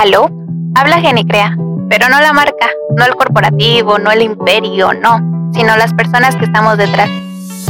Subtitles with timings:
[0.00, 0.30] ¿Aló?
[0.76, 1.58] Habla Genicrea,
[1.90, 6.46] pero no la marca, no el corporativo, no el imperio, no, sino las personas que
[6.46, 7.10] estamos detrás.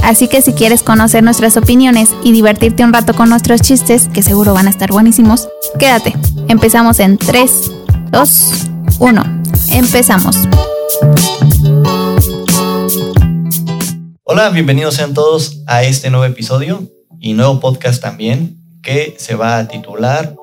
[0.04, 4.22] Así que si quieres conocer nuestras opiniones y divertirte un rato con nuestros chistes, que
[4.22, 6.14] seguro van a estar buenísimos, quédate.
[6.46, 7.72] Empezamos en 3,
[8.12, 9.42] 2, 1.
[9.72, 10.36] Empezamos.
[14.22, 16.80] Hola, bienvenidos sean todos a este nuevo episodio
[17.18, 20.36] y nuevo podcast también que se va a titular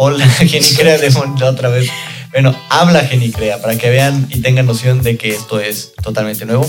[0.00, 1.08] Hola Genicrea de
[1.44, 1.90] otra vez.
[2.30, 6.68] Bueno, habla Genicrea para que vean y tengan noción de que esto es totalmente nuevo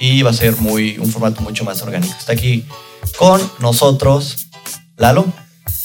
[0.00, 2.12] y va a ser muy un formato mucho más orgánico.
[2.18, 2.64] Está aquí
[3.16, 4.48] con nosotros
[4.96, 5.24] Lalo.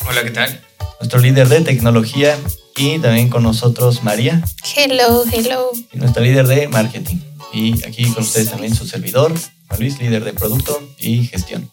[0.08, 0.62] Hola, ¿qué tal?
[1.00, 2.36] Nuestro líder de tecnología
[2.76, 4.44] y también con nosotros María.
[4.76, 5.70] Hello, hello.
[5.94, 7.18] Y nuestra líder de marketing.
[7.54, 9.32] Y aquí con ustedes también su servidor,
[9.68, 11.70] Juan Luis, líder de producto y gestión.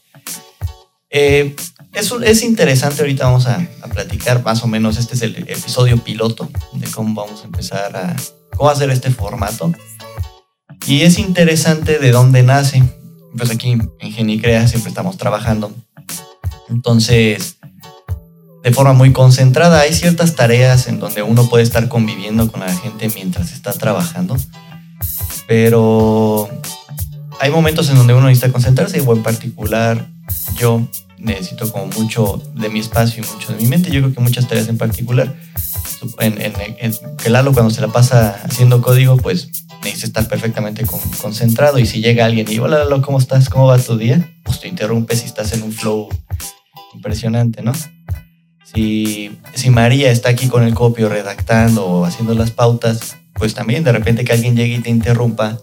[1.08, 1.56] Eh,
[1.96, 5.96] es, es, interesante, ahorita vamos a, a, platicar más o menos, este es el episodio
[5.98, 8.14] piloto de cómo vamos a empezar a,
[8.56, 9.72] cómo hacer este formato.
[10.86, 12.82] Y es interesante de dónde nace.
[13.36, 15.72] Pues aquí en Genicrea siempre estamos trabajando.
[16.68, 17.58] Entonces,
[18.62, 22.72] de forma muy concentrada, hay ciertas tareas en donde uno puede estar conviviendo con la
[22.72, 24.36] gente mientras está trabajando.
[25.46, 26.48] Pero
[27.40, 30.06] hay momentos en donde uno necesita concentrarse, o en particular
[30.58, 30.86] yo
[31.26, 33.90] necesito como mucho de mi espacio y mucho de mi mente.
[33.90, 35.34] Yo creo que muchas tareas en particular,
[36.20, 39.50] en, en, que Lalo cuando se la pasa haciendo código, pues
[39.82, 41.78] necesita estar perfectamente con, concentrado.
[41.78, 43.48] Y si llega alguien y hola Lalo, ¿cómo estás?
[43.48, 44.34] ¿Cómo va tu día?
[44.44, 46.08] Pues te interrumpes y estás en un flow
[46.94, 47.72] impresionante, ¿no?
[48.64, 53.84] Si, si María está aquí con el copio redactando o haciendo las pautas, pues también
[53.84, 55.58] de repente que alguien llegue y te interrumpa,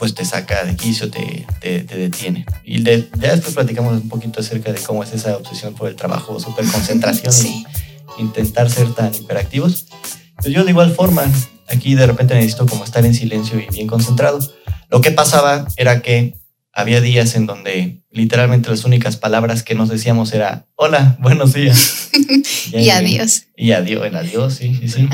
[0.00, 2.46] pues te saca de quicio, te, te, te detiene.
[2.64, 5.94] Y de, ya después platicamos un poquito acerca de cómo es esa obsesión por el
[5.94, 7.66] trabajo, super concentración sí.
[8.18, 9.86] y intentar ser tan hiperactivos.
[10.36, 11.30] Pues yo de igual forma,
[11.68, 14.38] aquí de repente necesito como estar en silencio y bien concentrado.
[14.88, 16.34] Lo que pasaba era que
[16.72, 22.08] había días en donde literalmente las únicas palabras que nos decíamos era hola, buenos días.
[22.72, 23.48] y, y adiós.
[23.54, 25.08] Y adiós, el adiós, sí, sí, sí.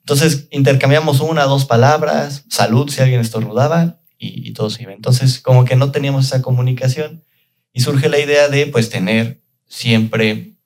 [0.00, 4.92] Entonces intercambiamos una, dos palabras, salud si alguien estornudaba y, y todo se iba.
[4.92, 7.24] Entonces, como que no teníamos esa comunicación
[7.72, 10.58] y surge la idea de pues tener siempre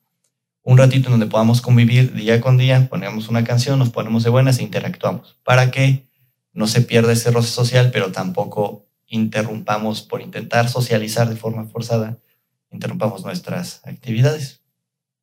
[0.63, 4.29] un ratito en donde podamos convivir día con día, ponemos una canción, nos ponemos de
[4.29, 6.07] buenas e interactuamos para que
[6.53, 12.17] no se pierda ese roce social, pero tampoco interrumpamos por intentar socializar de forma forzada,
[12.71, 14.61] interrumpamos nuestras actividades.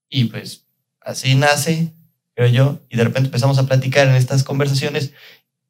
[0.08, 0.66] Y pues
[1.00, 1.94] así nace,
[2.34, 5.12] creo yo, y de repente empezamos a platicar en estas conversaciones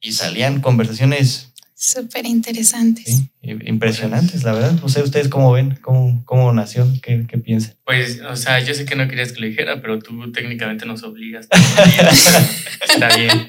[0.00, 1.49] y salían conversaciones
[1.82, 3.06] Súper interesantes.
[3.06, 4.72] Sí, impresionantes, la verdad.
[4.82, 5.78] No sé, ¿ustedes cómo ven?
[5.80, 6.86] ¿Cómo, cómo nació?
[7.00, 7.74] ¿Qué, ¿Qué, piensan?
[7.86, 11.02] Pues, o sea, yo sé que no querías que lo dijera, pero tú técnicamente nos
[11.04, 11.48] obligas.
[12.86, 13.46] Está bien.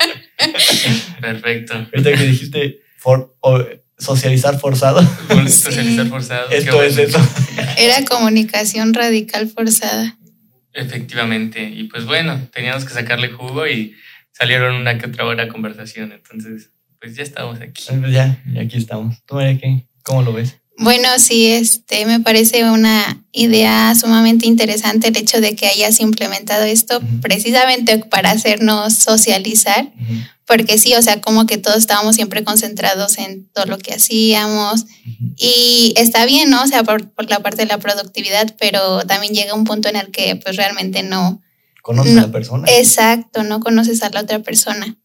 [1.20, 1.74] Perfecto.
[1.74, 3.66] Ahorita que dijiste for, o,
[3.98, 5.02] socializar forzado.
[5.50, 6.50] Socializar forzado.
[6.52, 6.90] Esto bueno.
[6.90, 7.20] es eso.
[7.78, 10.18] Era comunicación radical forzada.
[10.72, 11.70] Efectivamente.
[11.70, 13.94] Y pues bueno, teníamos que sacarle jugo y
[14.32, 16.14] salieron una que otra hora conversación.
[16.14, 17.84] Entonces, pues ya estamos aquí.
[18.12, 19.18] Ya, y aquí estamos.
[19.26, 19.88] ¿Tú, María, qué?
[20.04, 20.58] ¿Cómo lo ves?
[20.78, 26.64] Bueno, sí, este, me parece una idea sumamente interesante el hecho de que hayas implementado
[26.64, 27.22] esto uh -huh.
[27.22, 30.30] precisamente para hacernos socializar, uh -huh.
[30.46, 34.82] porque sí, o sea, como que todos estábamos siempre concentrados en todo lo que hacíamos
[34.82, 35.34] uh -huh.
[35.38, 36.64] y está bien, ¿no?
[36.64, 39.98] O sea, por, por, la parte de la productividad, pero también llega un punto en
[39.98, 41.42] el que pues realmente no...
[41.84, 42.68] Conoces no, a la persona.
[42.72, 44.98] Exacto, no conoces a la otra persona.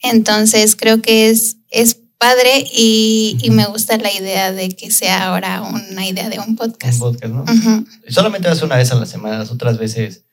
[0.00, 5.28] Entonces creo que es, es padre y, y, me gusta la idea de que sea
[5.28, 6.94] ahora una idea de un podcast.
[6.94, 7.42] Un podcast, ¿no?
[7.42, 7.86] Uh -huh.
[8.08, 10.24] Solamente hace una vez a la semana, las otras veces,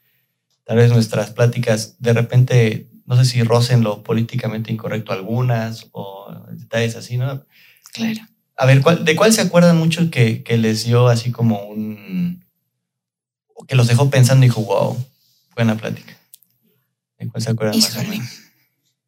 [0.65, 6.35] tal vez nuestras pláticas de repente, no sé si rocen lo políticamente incorrecto algunas o
[6.51, 7.45] detalles así, ¿no?
[7.93, 8.21] Claro.
[8.57, 12.43] A ver, ¿cuál, ¿de cuál se acuerdan mucho que, que les dio así como un...
[13.67, 14.97] que los dejó pensando y dijo, wow,
[15.55, 16.17] buena plática?
[17.19, 18.17] ¿De cuál se acuerdan Híjole.
[18.17, 18.44] más?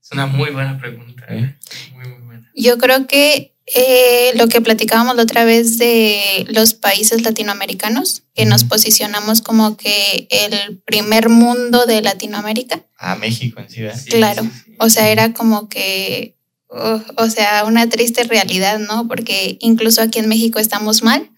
[0.08, 1.26] Es una muy buena pregunta.
[1.28, 1.54] ¿eh?
[1.94, 2.50] Muy, muy buena.
[2.56, 8.46] Yo creo que eh, lo que platicábamos la otra vez de los países latinoamericanos, que
[8.46, 12.86] nos posicionamos como que el primer mundo de Latinoamérica.
[12.98, 14.00] Ah, México en sí, ¿verdad?
[14.02, 14.44] Sí, claro.
[14.44, 14.76] Sí, sí.
[14.80, 16.38] O sea, era como que,
[16.70, 19.10] uh, o sea, una triste realidad, ¿no?
[19.10, 21.30] Porque incluso aquí en México estamos mal,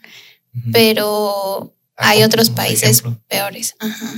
[0.54, 0.72] uh -huh.
[0.72, 3.20] pero ah, hay otros países ejemplo.
[3.28, 3.74] peores.
[3.80, 4.14] Ajá.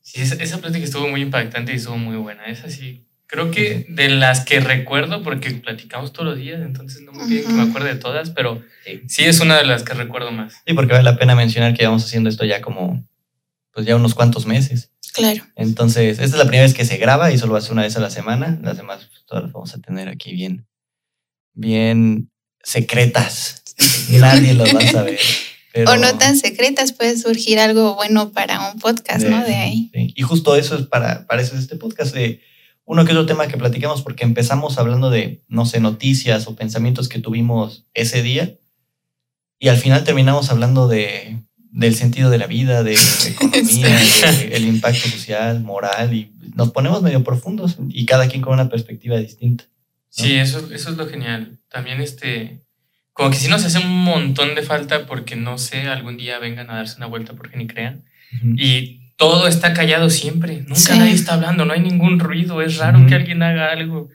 [0.00, 2.44] Sí, esa, esa plática estuvo muy impactante y estuvo muy buena.
[2.44, 7.12] Esa sí Creo que de las que recuerdo, porque platicamos todos los días, entonces no
[7.12, 8.62] me piden que me acuerde de todas, pero
[9.08, 9.24] sí.
[9.24, 10.62] es una de las que recuerdo más.
[10.64, 13.04] Sí, porque vale la pena mencionar que vamos haciendo esto ya como,
[13.72, 14.92] pues ya unos cuantos meses.
[15.12, 15.44] Claro.
[15.56, 17.82] Entonces, esta es la primera vez que se graba y solo va a ser una
[17.82, 18.60] vez a la semana.
[18.62, 20.68] Las demás pues, todas las vamos a tener aquí bien,
[21.52, 22.30] bien
[22.62, 23.64] secretas.
[24.10, 25.18] Nadie las va a saber.
[25.88, 29.44] O no tan secretas, puede surgir algo bueno para un podcast, ¿no?
[29.44, 29.90] De ahí.
[29.92, 32.14] Y justo eso es para, para eso es este podcast.
[32.14, 32.40] De
[32.86, 37.08] uno que otro tema que platicamos, porque empezamos hablando de, no sé, noticias o pensamientos
[37.08, 38.56] que tuvimos ese día.
[39.58, 44.00] Y al final terminamos hablando de, del sentido de la vida, de la economía,
[44.52, 49.18] el impacto social, moral, y nos ponemos medio profundos y cada quien con una perspectiva
[49.18, 49.64] distinta.
[50.08, 51.58] Sí, eso, eso es lo genial.
[51.68, 52.62] También este,
[53.12, 56.70] como que si nos hace un montón de falta porque no sé, algún día vengan
[56.70, 58.04] a darse una vuelta porque ni crean.
[58.56, 63.06] Y todo está callado siempre, nunca nadie está hablando, no hay ningún ruido, es raro
[63.06, 64.08] que alguien haga algo.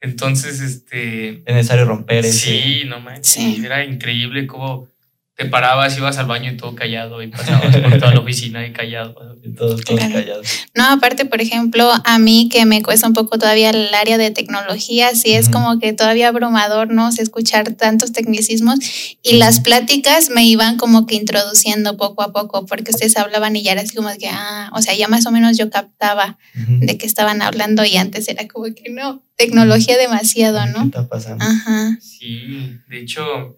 [0.00, 1.42] Entonces, este...
[1.46, 2.32] Es necesario romper ese...
[2.32, 4.88] Sí, no manches, era increíble cómo
[5.36, 8.72] te parabas, ibas al baño y todo callado y pasabas por toda la oficina y
[8.72, 9.36] callado.
[9.42, 10.46] Y todos, callados.
[10.74, 14.30] No, aparte, por ejemplo, a mí que me cuesta un poco todavía el área de
[14.30, 17.10] tecnología, sí es como que todavía abrumador, ¿no?
[17.18, 18.78] escuchar tantos tecnicismos
[19.22, 23.62] y las pláticas me iban como que introduciendo poco a poco porque ustedes hablaban y
[23.62, 26.96] ya era así como que, ah, o sea, ya más o menos yo captaba de
[26.96, 30.80] qué estaban hablando y antes era como que no, tecnología demasiado, ¿no?
[30.80, 31.44] ¿Qué está pasando?
[31.44, 31.98] Ajá.
[32.00, 33.56] Sí, de hecho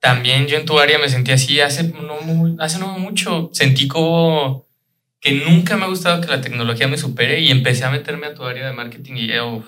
[0.00, 3.50] también yo en tu área me sentí así hace no, hace no mucho.
[3.52, 4.66] Sentí como
[5.20, 8.34] que nunca me ha gustado que la tecnología me supere y empecé a meterme a
[8.34, 9.62] tu área de marketing y yo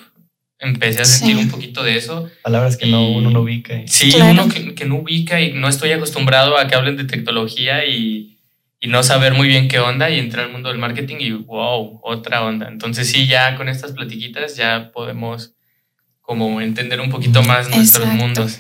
[0.59, 2.31] empecé a sentir un poquito de eso.
[2.43, 3.75] Palabras que no, uno no ubica.
[3.87, 7.85] Sí, uno que, que, no ubica y no estoy acostumbrado a que hablen de tecnología
[7.85, 8.39] y,
[8.81, 12.01] y, no saber muy bien qué onda y entrar al mundo del marketing y wow,
[12.03, 12.69] otra onda.
[12.69, 15.53] Entonces sí, ya con estas platiquitas ya podemos
[16.23, 18.59] como entender un poquito más nuestros mundos.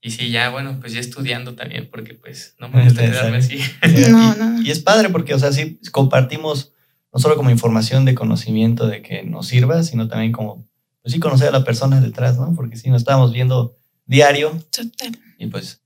[0.00, 3.60] Y sí, ya, bueno, pues ya estudiando también, porque pues no me gusta quedarme así.
[4.10, 4.62] No, no.
[4.62, 6.72] Y es padre porque, o sea, sí compartimos
[7.12, 10.68] no solo como información de conocimiento de que nos sirva, sino también como,
[11.02, 12.54] pues sí, conocer a la persona detrás, ¿no?
[12.54, 14.50] Porque si nos estábamos viendo diario.
[14.70, 15.18] Total.
[15.38, 15.82] Y pues,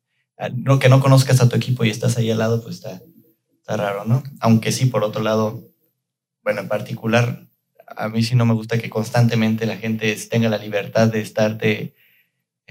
[0.57, 3.01] lo que no conozcas a tu equipo y estás ahí al lado, pues está,
[3.61, 4.23] está raro, ¿no?
[4.41, 5.63] Aunque sí, por otro lado,
[6.43, 7.47] bueno, en particular,
[7.97, 11.95] a mí sí no me gusta que constantemente la gente tenga la libertad de estarte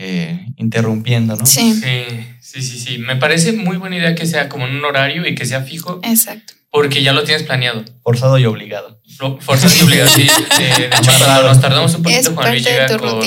[0.04, 1.46] eh, interrumpiendo, ¿no?
[1.46, 1.74] Sí.
[1.74, 2.28] sí.
[2.40, 5.46] Sí, sí, Me parece muy buena idea que sea como en un horario y que
[5.46, 6.02] sea fijo.
[6.04, 6.54] Exacto.
[6.70, 7.86] Porque ya lo tienes planeado.
[8.04, 9.00] Forzado y obligado.
[9.40, 10.24] Forzado y obligado, sí.
[10.58, 13.22] de hecho, cuando nos tardamos un poquito, cuando Luis llega con,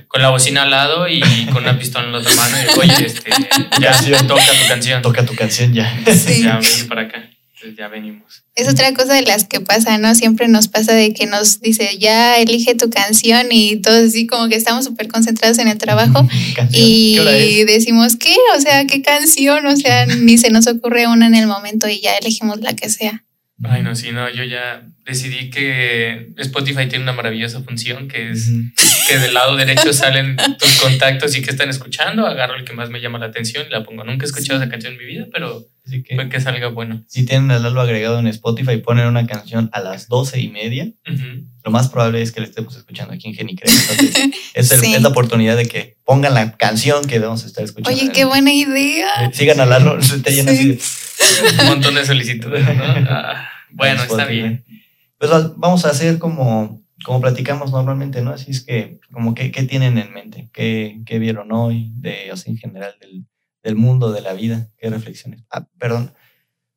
[0.08, 1.20] con, la bocina al lado y
[1.52, 3.30] con una pistola en la otra mano, y oye, este,
[3.80, 5.02] ya toca tu canción.
[5.02, 6.00] Toca tu canción ya.
[6.14, 6.42] Sí.
[6.42, 7.31] Ya, ven para acá.
[7.76, 8.44] Ya venimos.
[8.54, 10.14] Es otra cosa de las que pasa, ¿no?
[10.14, 14.48] Siempre nos pasa de que nos dice, ya elige tu canción y todos así como
[14.48, 16.26] que estamos súper concentrados en el trabajo
[16.72, 18.36] y decimos, ¿qué?
[18.56, 19.66] O sea, ¿qué canción?
[19.66, 22.90] O sea, ni se nos ocurre una en el momento y ya elegimos la que
[22.90, 23.24] sea.
[23.64, 28.50] Ay, no, sí, no, yo ya decidí que Spotify tiene una maravillosa función que es
[29.08, 32.90] que del lado derecho salen tus contactos y que están escuchando, agarro el que más
[32.90, 34.04] me llama la atención y la pongo.
[34.04, 37.02] Nunca he escuchado esa canción en mi vida, pero que, que salga bueno.
[37.08, 40.48] Si tienen el Lalo agregado en Spotify y ponen una canción a las doce y
[40.48, 40.88] media,
[41.64, 43.68] lo más probable es que le estemos escuchando aquí en Genicre.
[44.54, 47.98] es, es, la oportunidad de que pongan la canción que debemos estar escuchando.
[47.98, 49.24] Oye, qué buena idea.
[49.24, 50.78] Eh, sigan a Lalo, te llena así
[51.60, 52.84] Un montón de solicitudes, ¿no?
[53.08, 54.64] Ah, bueno, está bien.
[55.22, 58.32] Pues vamos a hacer como, como platicamos normalmente, ¿no?
[58.32, 60.50] Así es que, como ¿qué tienen en mente?
[60.52, 61.92] ¿Qué, qué vieron hoy?
[61.94, 63.24] De, o en general, del,
[63.62, 64.68] del, mundo, de la vida.
[64.78, 65.44] ¿Qué reflexiones?
[65.48, 66.12] Ah, perdón.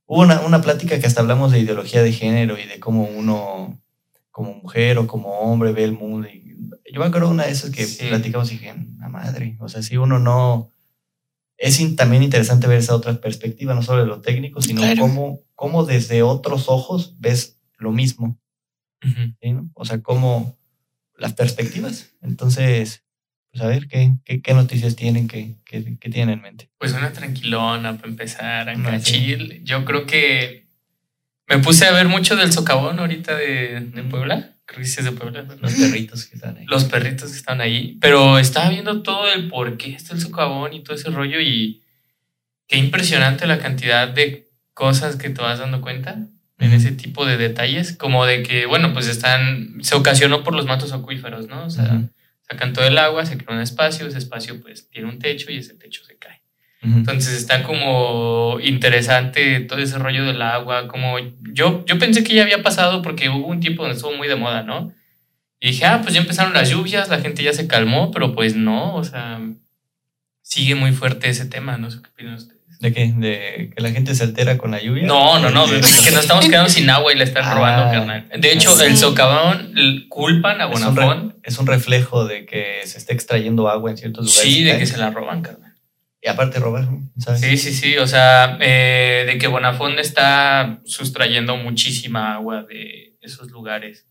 [0.06, 3.82] Hubo una, una plática que hasta hablamos de ideología de género y de cómo uno,
[4.30, 6.28] como mujer o como hombre, ve el mundo.
[6.28, 6.56] Y
[6.94, 9.98] yo me acuerdo una de esas que platicamos y dije, la madre, o sea, si
[9.98, 10.72] uno no...
[11.58, 15.84] Es también interesante ver esa otra perspectiva, no solo de lo técnico, sino cómo, cómo
[15.84, 18.40] desde otros ojos ves lo mismo.
[19.74, 20.58] O sea, como
[21.18, 22.14] las perspectivas.
[22.22, 23.04] Entonces,
[23.52, 26.70] pues a ver, ¿qué, qué, noticias tienen, qué, qué, tienen en mente?
[26.78, 29.64] Pues una tranquilona para empezar, a chill.
[29.64, 30.68] Yo creo que
[31.48, 34.58] me puse a ver mucho del socavón ahorita de, de Puebla.
[34.66, 35.46] Creo que sí es de Puebla.
[35.62, 36.66] Los perritos que están ahí.
[36.66, 37.98] Los perritos que están ahí.
[38.02, 41.84] Pero estaba viendo todo el por qué está el socavón y todo ese rollo y
[42.68, 47.38] qué impresionante la cantidad de cosas que te vas dando cuenta en ese tipo de
[47.38, 51.66] detalles, como de que, bueno, pues están, se ocasionó por los matos acuíferos, ¿no?
[51.66, 52.04] O sea,
[52.48, 55.58] sacan todo el agua, se crea un espacio, ese espacio pues tiene un techo y
[55.58, 56.42] ese techo se cae.
[56.82, 61.18] Entonces está como interesante todo ese rollo del agua, como
[61.52, 64.36] yo, yo pensé que ya había pasado porque hubo un tiempo donde estuvo muy de
[64.36, 64.94] moda, ¿no?
[65.60, 68.56] Y dije, ah, pues ya empezaron las lluvias, la gente ya se calmó, pero pues
[68.56, 69.42] no, o sea,
[70.44, 72.55] sigue muy fuerte ese tema, no sé qué opinan ustedes.
[72.80, 73.14] ¿De qué?
[73.16, 75.04] ¿De que la gente se altera con la lluvia?
[75.06, 77.92] No, no, no, de que nos estamos quedando sin agua y le están robando, Ah,
[77.92, 78.30] carnal.
[78.38, 78.86] De hecho, sí.
[78.86, 79.74] el socavón
[80.10, 81.36] culpan a Es Bonafont.
[81.44, 84.44] es un reflejo de que se está extrayendo agua en ciertos lugares.
[84.54, 85.74] Sí, de que se la roban, carnal.
[86.22, 86.88] Y aparte robar,
[87.20, 87.40] ¿sabes?
[87.42, 87.98] Sí, sí, sí.
[87.98, 94.08] O sea, eh, de que Bonafont está sustrayendo muchísima agua de esos lugares.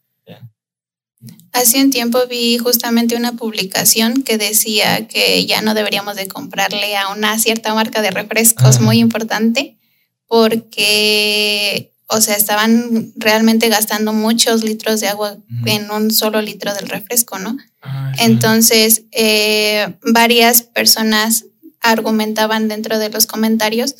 [1.52, 6.96] Hace un tiempo vi justamente una publicación que decía que ya no deberíamos de comprarle
[6.96, 8.80] a una cierta marca de refrescos Ah.
[8.80, 9.78] muy importante
[10.26, 16.88] porque, o sea, estaban realmente gastando muchos litros de agua en un solo litro del
[16.88, 17.56] refresco, ¿no?
[17.82, 18.12] Ah.
[18.18, 21.46] Entonces, eh, varias personas
[21.80, 23.94] argumentaban dentro de los comentarios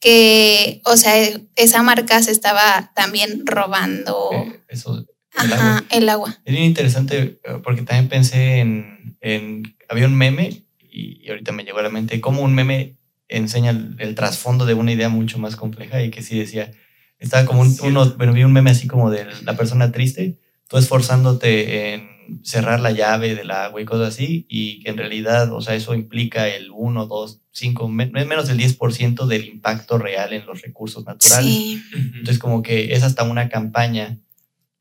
[0.00, 1.14] que, o sea,
[1.56, 5.04] esa marca se estaba también robando Eh, eso,
[5.42, 5.84] el agua.
[5.90, 6.38] el agua.
[6.44, 11.64] Es bien interesante eh, porque también pensé en, en- había un meme y, ahorita me
[11.64, 12.96] llegó a la mente cómo un meme
[13.28, 16.70] enseña el, el trasfondo de una idea mucho más compleja y que sí decía,
[17.18, 20.38] estaba como un, uno, bueno, vi un meme así como de la persona triste,
[20.68, 25.52] tú esforzándote en cerrar la llave del agua y cosas así y que en realidad,
[25.52, 30.46] o sea, eso implica el 1, 2, 5, menos del 10% del impacto real en
[30.46, 31.54] los recursos naturales.
[31.54, 31.82] Sí.
[31.94, 34.18] Entonces, como que es hasta una campaña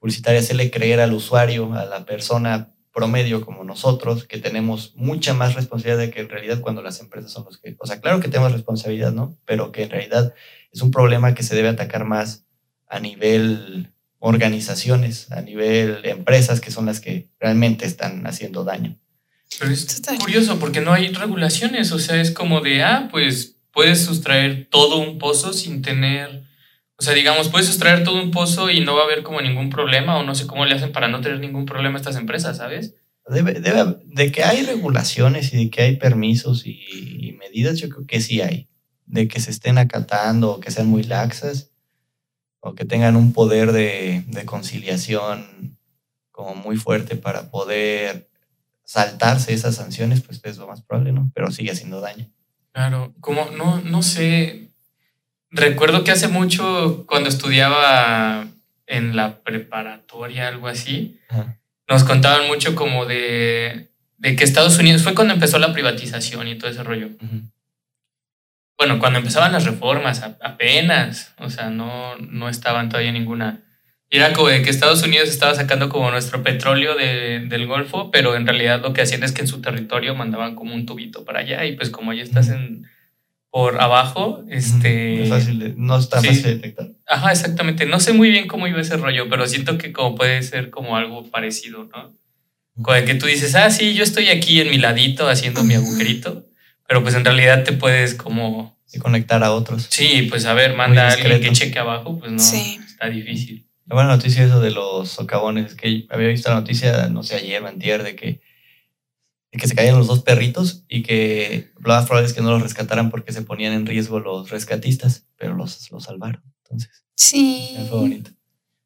[0.06, 5.56] publicitaria, hacerle creer al usuario, a la persona promedio como nosotros, que tenemos mucha más
[5.56, 8.28] responsabilidad de que en realidad cuando las empresas son los que, o sea, claro que
[8.28, 9.36] tenemos responsabilidad, ¿no?
[9.46, 10.36] Pero que en realidad
[10.72, 12.46] es un problema que se debe atacar más
[12.88, 19.00] a nivel organizaciones, a nivel empresas, que son las que realmente están haciendo daño.
[19.60, 24.06] Pero es curioso porque no hay regulaciones, o sea, es como de, ah, pues puedes
[24.06, 26.44] sustraer todo un pozo sin tener,
[26.98, 29.70] o sea, digamos, puedes sustraer todo un pozo y no va a haber como ningún
[29.70, 32.96] problema o no sé cómo le hacen para no tener ningún problema estas empresas, ¿sabes?
[33.28, 37.90] Debe, debe- de que hay regulaciones y de que hay permisos y, y medidas, yo
[37.90, 38.70] creo que sí hay.
[39.08, 41.72] De que se estén acatando o que sean muy laxas
[42.60, 45.78] o que tengan un poder de, de conciliación
[46.32, 48.30] como muy fuerte para poder
[48.84, 51.32] saltarse esas sanciones, pues es lo más probable, ¿no?
[51.34, 52.28] Pero sigue haciendo daño.
[52.72, 54.65] Claro, como, no, no sé,
[55.56, 58.46] recuerdo que hace mucho cuando estudiaba
[58.88, 61.58] en la preparatoria, algo así, Ajá.
[61.90, 66.56] nos contaban mucho como de, de que Estados Unidos fue cuando empezó la privatización y
[66.56, 67.10] todo ese rollo.
[68.78, 73.62] Bueno, cuando empezaban las reformas, apenas, o sea, no, no estaban todavía ninguna.
[74.10, 78.12] Y era como de que Estados Unidos estaba sacando como nuestro petróleo de- del Golfo,
[78.12, 81.24] pero en realidad lo que hacían es que en su territorio mandaban como un tubito
[81.26, 82.86] para allá y pues como ya estás en,
[83.56, 85.24] por abajo, este...
[85.24, 86.28] Es fácil de- no está sí.
[86.28, 86.88] fácil de detectar.
[87.08, 87.86] Ajá, exactamente.
[87.86, 90.98] No sé muy bien cómo iba ese rollo, pero siento que como puede ser como
[90.98, 92.14] algo parecido, ¿no?
[92.82, 95.74] Como de que tú dices, ah, sí, yo estoy aquí en mi ladito haciendo mi
[95.76, 96.44] agujerito,
[96.86, 99.88] pero pues en realidad te puedes como Y conectar a otros.
[99.90, 102.78] Sí, pues a ver, manda a alguien que cheque abajo, pues no, Sí.
[102.86, 103.66] está difícil.
[103.86, 107.24] La buena noticia es eso de los socavones, es que había visto la noticia, no
[107.24, 108.42] sé, ayer o antier, de que,
[109.58, 112.62] que se caían los dos perritos y que lo más probable es que no los
[112.62, 116.42] rescataran porque se ponían en riesgo los rescatistas, pero los, los salvaron.
[116.64, 117.76] Entonces, Sí.
[117.90, 118.32] fue bonito.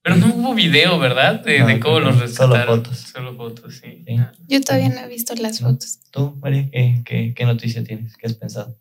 [0.01, 1.41] Pero no hubo video, ¿verdad?
[1.43, 2.83] De, No, de cómo no, los solo rescataron.
[2.83, 2.97] fotos.
[2.99, 4.03] Solo fotos, sí.
[4.07, 4.15] Sí.
[4.47, 5.69] Yo todavía no he visto las No.
[5.71, 5.99] fotos.
[6.11, 8.15] ¿Tú, María, qué, qué, qué noticia tienes?
[8.17, 8.77] ¿Qué has pensado?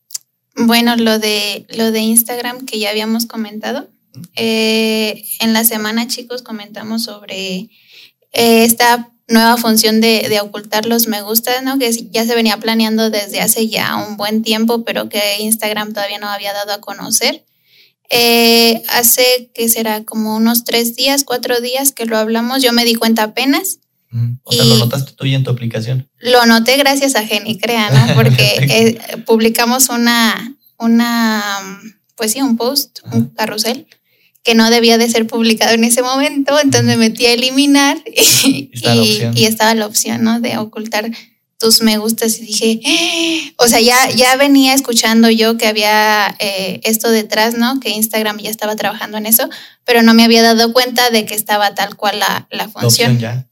[0.56, 3.88] Bueno, lo de lo de Instagram que ya habíamos comentado.
[4.36, 7.68] eh, en la semana, chicos, comentamos sobre
[8.32, 11.78] eh, esta nueva función de, de ocultar los me gusta, ¿no?
[11.78, 16.18] Que ya se venía planeando desde hace ya un buen tiempo, pero que Instagram todavía
[16.18, 17.44] no había dado a conocer.
[18.10, 22.62] Eh, hace que será como unos tres días, cuatro días que lo hablamos.
[22.62, 23.80] Yo me di cuenta apenas.
[24.10, 26.08] Mm, O sea, Y- lo notaste tú ya en tu aplicación.
[26.18, 28.14] Lo noté gracias a Genicrea, ¿no?
[28.14, 28.38] Porque
[28.70, 31.52] eh, publicamos una, una,
[32.16, 33.86] pues sí, un post, un carrusel,
[34.48, 38.70] que no debía de ser publicado en ese momento, entonces me metí a eliminar y,
[38.72, 39.36] Estaba la y- opción.
[39.36, 40.40] y estaba la opción, ¿no?
[40.40, 41.10] De ocultar
[41.58, 43.52] tus me gustas y dije, "Eh".
[43.58, 47.78] o sea, ya, ya venía escuchando yo que había eh, esto detrás, ¿no?
[47.80, 49.50] Que Instagram ya estaba trabajando en eso,
[49.84, 53.18] pero no me había dado cuenta de que estaba tal cual la, función.
[53.18, 53.46] ya.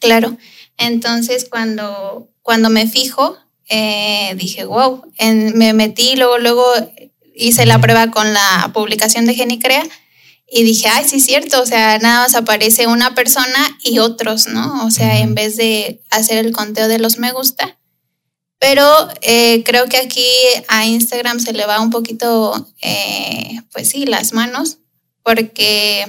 [0.00, 0.36] Claro.
[0.76, 3.38] Entonces, cuando, cuando me fijo,
[3.70, 6.64] eh, dije, wow, En- me metí, luego, luego
[7.34, 9.82] hice la prueba con la publicación de Genicrea
[10.48, 14.46] y dije, ay, sí es cierto, o sea, nada más aparece una persona y otros,
[14.46, 14.86] ¿no?
[14.86, 17.78] O sea, en vez de hacer el conteo de los me gusta.
[18.58, 20.26] Pero eh, creo que aquí
[20.68, 24.78] a Instagram se le va un poquito, eh, pues sí, las manos,
[25.22, 26.06] porque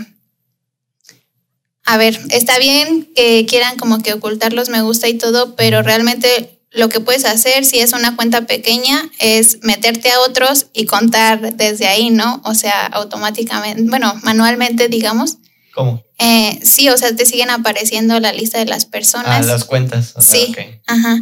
[1.83, 5.81] a ver, está bien que quieran como que ocultar los me gusta y todo, pero
[5.81, 10.85] realmente lo que puedes hacer si es una cuenta pequeña es meterte a otros y
[10.85, 12.39] contar desde ahí, ¿no?
[12.45, 15.37] O sea, automáticamente, bueno, manualmente, digamos.
[15.73, 16.03] ¿Cómo?
[16.19, 19.27] Eh, sí, o sea, te siguen apareciendo la lista de las personas.
[19.27, 20.13] Ah, las cuentas.
[20.19, 20.55] sí.
[20.85, 21.21] Ajá.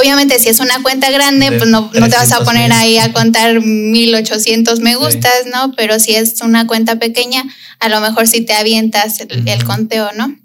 [0.00, 3.60] Obviamente, si es una cuenta grande, pues no, te vas a poner ahí a contar
[3.60, 5.72] 1800 me gustas, ¿no?
[5.76, 7.44] Pero si es una cuenta pequeña,
[7.80, 10.36] a lo mejor sí te avientas el conteo, ¿no?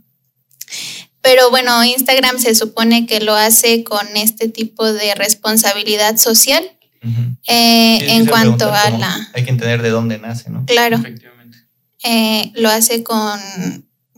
[1.22, 6.64] Pero bueno, Instagram se supone que lo hace con este tipo de responsabilidad social
[7.48, 9.30] eh, en cuanto a la...
[9.34, 10.66] Hay que entender de dónde nace, ¿no?
[10.66, 11.02] Claro.
[12.04, 13.40] Eh, lo hace con,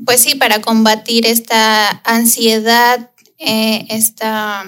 [0.05, 4.63] pues sí, para combatir esta ansiedad, eh, esta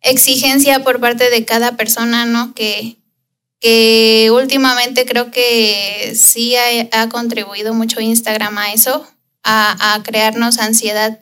[0.00, 2.54] exigencia por parte de cada persona, ¿no?
[2.54, 2.96] Que,
[3.60, 9.06] que últimamente creo que sí ha contribuido mucho Instagram a eso,
[9.44, 11.20] a, crearnos ansiedad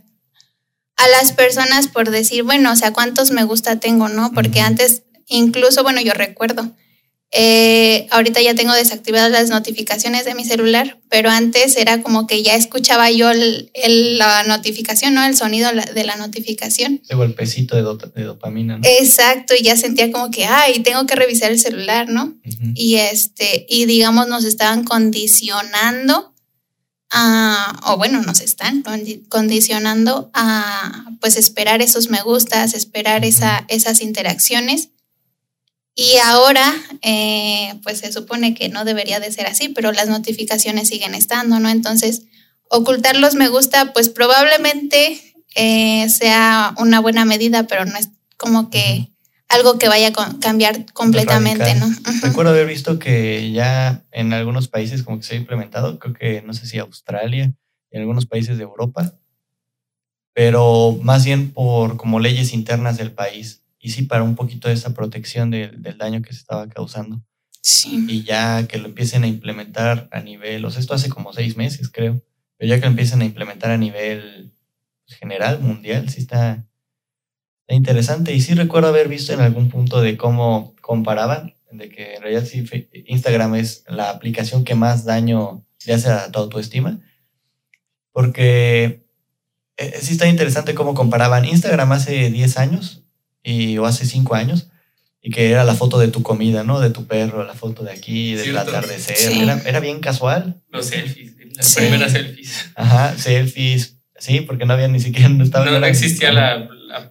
[0.97, 4.33] a las personas por decir, bueno, o sea, cuántos me gusta tengo, ¿no?
[4.33, 6.71] Porque antes, incluso, bueno, yo recuerdo,
[7.35, 12.43] eh, ahorita ya tengo desactivadas las notificaciones de mi celular, pero antes era como que
[12.43, 15.25] ya escuchaba yo la notificación, ¿no?
[15.25, 17.01] El sonido de la notificación.
[17.09, 18.87] El golpecito de, dopamina, ¿no?
[18.87, 22.35] Exacto, y ya sentía como que, ay, tengo que revisar el celular, ¿no?
[22.75, 26.32] Y este, y digamos, nos estaban condicionando
[27.85, 28.83] o bueno, nos están
[29.29, 34.89] condicionando a pues esperar esos me gustas, esperar esa, esas interacciones.
[35.95, 40.89] Y ahora, eh, pues se supone que no debería de ser así, pero las notificaciones
[40.89, 41.69] siguen estando, ¿no?
[41.69, 42.23] Entonces,
[42.71, 45.21] ocultar los me gusta, pues probablemente
[45.55, 49.12] eh, sea una buena medida, pero no es como que
[49.53, 51.87] algo que vaya a cambiar completamente, ¿no?
[52.23, 56.43] Recuerdo haber visto que ya en algunos países como que se ha implementado, creo que
[56.43, 57.53] no sé si Australia
[57.91, 59.13] y algunos países de Europa,
[60.33, 64.75] pero más bien por como leyes internas del país y sí para un poquito de
[64.75, 67.21] esa protección del daño que se estaba causando.
[67.61, 68.07] Sí.
[68.09, 71.57] Y ya que lo empiecen a implementar a nivel, o sea, esto hace como seis
[71.57, 72.23] meses creo,
[72.57, 74.55] pero ya que lo empiecen a implementar a nivel
[75.07, 76.65] general, mundial, sí está,
[77.69, 78.35] interesante.
[78.35, 82.45] Y sí recuerdo haber visto en algún punto de cómo comparaban, de que en realidad
[82.45, 82.65] sí
[83.07, 87.01] Instagram es la aplicación que más daño le hace a tu autoestima.
[88.13, 89.05] Porque
[89.77, 93.03] eh, sí está interesante cómo comparaban Instagram hace 10 años
[93.43, 94.69] y, o hace 5 años
[95.23, 96.81] y que era la foto de tu comida, ¿no?
[96.81, 99.17] De tu perro, la foto de aquí, del atardecer.
[99.41, 100.61] Era, era, bien casual.
[100.69, 102.71] Los selfies, las primeras selfies.
[102.75, 103.99] Ajá, selfies.
[104.19, 105.29] Sí, porque no había ni siquiera...
[105.29, 106.69] No, estaba no, no existía la,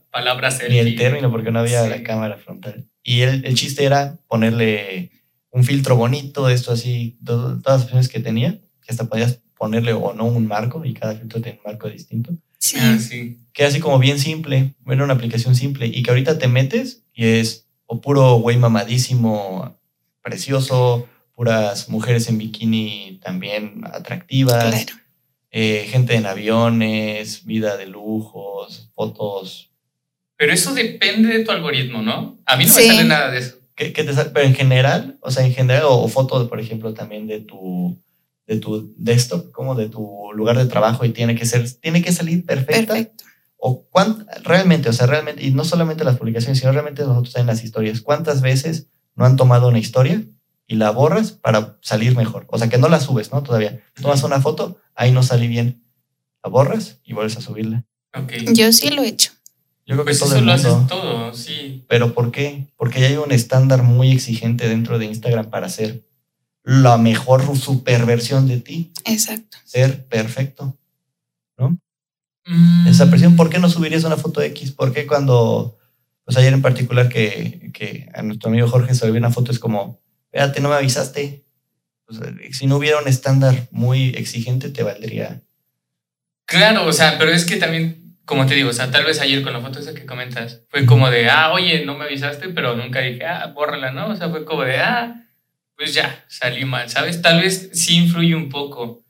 [0.10, 0.84] palabra selfie.
[0.84, 2.88] Ni el término, porque no había la cámara frontal.
[3.04, 5.12] Y el, el, chiste era ponerle
[5.52, 10.14] un filtro bonito, esto así, todas las opciones que tenía, que hasta podías ponerle o
[10.14, 12.34] no un marco, y cada filtro tiene un marco distinto.
[12.58, 12.78] Sí.
[12.80, 13.40] Ah, sí.
[13.54, 17.26] Que así como bien simple, era una aplicación simple, y que ahorita te metes y
[17.26, 19.78] es o puro güey mamadísimo,
[20.22, 24.86] precioso, puras mujeres en bikini también atractivas.
[25.54, 29.71] Eh, gente en aviones, vida de lujos, fotos
[30.42, 32.40] pero eso depende de tu algoritmo, ¿no?
[32.48, 33.58] A mí no me sale nada de eso.
[33.76, 34.32] ¿Qué, te sale?
[34.32, 38.02] Pero en general, o sea, en general, o, fotos, por ejemplo, también de tu,
[38.48, 42.12] de tu desktop, como de tu lugar de trabajo y tiene que ser, tiene que
[42.12, 42.96] salir perfecta.
[42.96, 43.24] Perfecto.
[43.58, 43.88] O
[44.42, 48.02] realmente, o sea, realmente, y no solamente las publicaciones, sino realmente nosotros en las historias,
[48.02, 50.24] ¿cuántas veces no han tomado una historia
[50.66, 52.48] y la borras para salir mejor?
[52.50, 53.44] O sea, que no la subes, ¿no?
[53.44, 53.80] Todavía.
[54.02, 55.84] Tomas una foto, ahí no sale bien.
[56.44, 57.86] La borras y vuelves a subirla.
[58.12, 58.48] Okay.
[58.54, 59.34] Yo sí lo he hecho.
[59.92, 61.84] Yo creo que pues todo eso lo haces todo, sí.
[61.90, 62.68] Pero ¿por qué?
[62.78, 66.08] Porque ya hay un estándar muy exigente dentro de Instagram para ser
[66.64, 68.94] la mejor superversión de ti.
[69.04, 69.58] Exacto.
[69.66, 70.78] Ser perfecto.
[71.58, 71.78] ¿No?
[72.46, 72.88] Mm.
[72.88, 74.72] Esa presión, ¿por qué no subirías una foto X?
[74.72, 75.78] ¿Por qué cuando,
[76.24, 79.60] pues ayer en particular que, que a nuestro amigo Jorge se le una foto es
[79.60, 80.00] como,
[80.32, 81.44] espérate, no me avisaste?
[82.52, 85.42] si no hubiera un estándar muy exigente, te valdría.
[86.46, 89.42] Claro, o sea, pero es que también como te digo, o sea, tal vez ayer
[89.42, 92.76] con la foto esa que comentas, fue como de, ah, oye, no me avisaste, pero
[92.76, 94.08] nunca dije, ah, bórrala, ¿no?
[94.10, 95.26] O sea, fue como de, ah,
[95.76, 97.22] pues ya, salí mal, ¿sabes?
[97.22, 99.04] Tal vez sí influye un poco.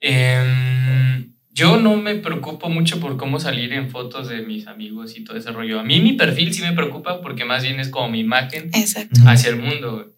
[0.00, 5.24] Em, yo no me preocupo mucho por cómo salir en fotos de mis amigos y
[5.24, 5.80] todo ese rollo.
[5.80, 8.70] A mí mi perfil sí me preocupa porque más bien es como mi imagen
[9.26, 10.14] hacia el mundo.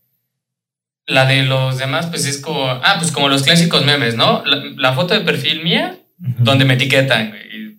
[1.07, 4.43] La de los demás, pues es como, ah, pues como los clásicos memes, ¿no?
[4.45, 7.33] La, foto de perfil mía, donde me etiquetan,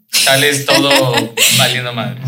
[0.09, 0.89] sales todo
[1.57, 2.21] valiendo madre.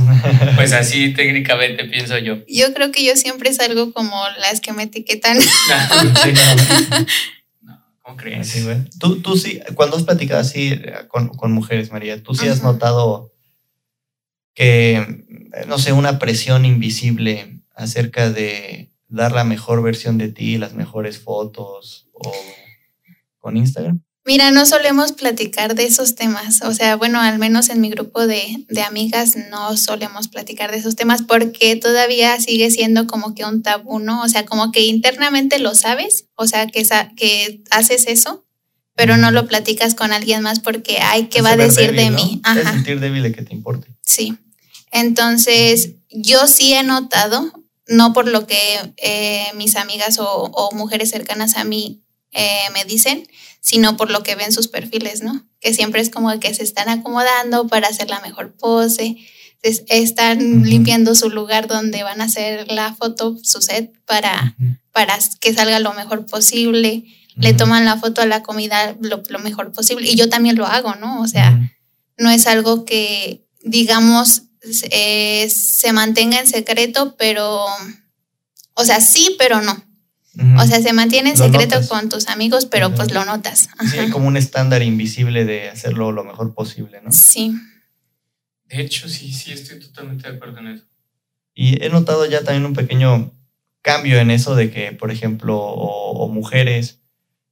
[0.56, 2.40] Pues así técnicamente pienso yo.
[2.48, 5.38] Yo creo que yo siempre salgo como las que me etiquetan.
[7.62, 8.66] no, ¿Cómo crees?
[9.00, 13.34] Tú, tú sí, cuando has platicado así con, con mujeres, María, tú sí has notado
[14.54, 15.26] que,
[15.68, 21.20] no sé, una presión invisible acerca de dar la mejor versión de ti, las mejores
[21.20, 22.34] fotos o
[23.40, 24.02] con Instagram?
[24.30, 28.28] Mira, no solemos platicar de esos temas, o sea, bueno, al menos en mi grupo
[28.28, 33.44] de, de, amigas no solemos platicar de esos temas porque todavía sigue siendo como que
[33.44, 34.22] un tabú, ¿no?
[34.22, 36.88] O sea, como que internamente lo sabes, o sea, que,
[37.18, 38.46] que haces eso,
[38.94, 42.40] pero no lo platicas con alguien más porque, ay, ¿qué va a decir de mí?
[42.44, 42.74] Ajá.
[42.74, 43.88] sentir débil de que te importe.
[44.06, 44.38] Sí.
[44.92, 47.52] Entonces, yo sí he notado,
[47.88, 52.86] no por lo que eh, mis amigas o, o, mujeres cercanas a mí eh, me
[52.86, 53.28] dicen,
[53.62, 55.46] sino por lo que ven sus perfiles, ¿no?
[55.60, 59.18] Que siempre es como que se están acomodando para hacer la mejor pose,
[59.62, 64.56] están limpiando su lugar donde van a hacer la foto, su set, para,
[64.92, 67.04] para que salga lo mejor posible.
[67.36, 70.10] Le toman la foto a la comida lo, mejor posible.
[70.10, 71.22] Y yo también lo hago, ¿no?
[71.22, 71.58] O sea,
[72.18, 74.44] no es algo que, digamos,
[74.92, 77.66] eh, se mantenga en secreto, pero,
[78.74, 79.89] o sea, sí, pero no.
[80.58, 83.70] O sea, se mantiene en secreto con tus amigos, pero pues lo notas.
[83.90, 87.12] Sí, hay como un estándar invisible de hacerlo lo mejor posible, ¿no?
[87.12, 87.56] Sí.
[88.66, 90.86] De hecho, sí, sí, estoy totalmente de acuerdo en eso.
[91.56, 93.34] Y he notado ya también un pequeño
[93.82, 97.00] cambio en eso de que, por ejemplo, o, mujeres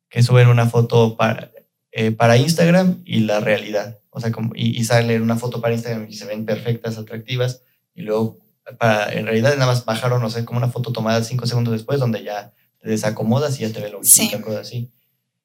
[0.10, 1.52] que suben una foto para,
[1.92, 4.00] eh, para Instagram y la realidad.
[4.12, 7.64] O sea, como, y, y sale una foto para Instagram y se ven perfectas, atractivas,
[7.96, 8.40] y luego
[8.78, 12.00] para, en realidad nada más bajaron, o sea, como una foto tomada cinco segundos después,
[12.00, 12.54] donde ya
[12.88, 14.32] te desacomodas y ya te ve lo sí.
[14.42, 14.90] cosas así.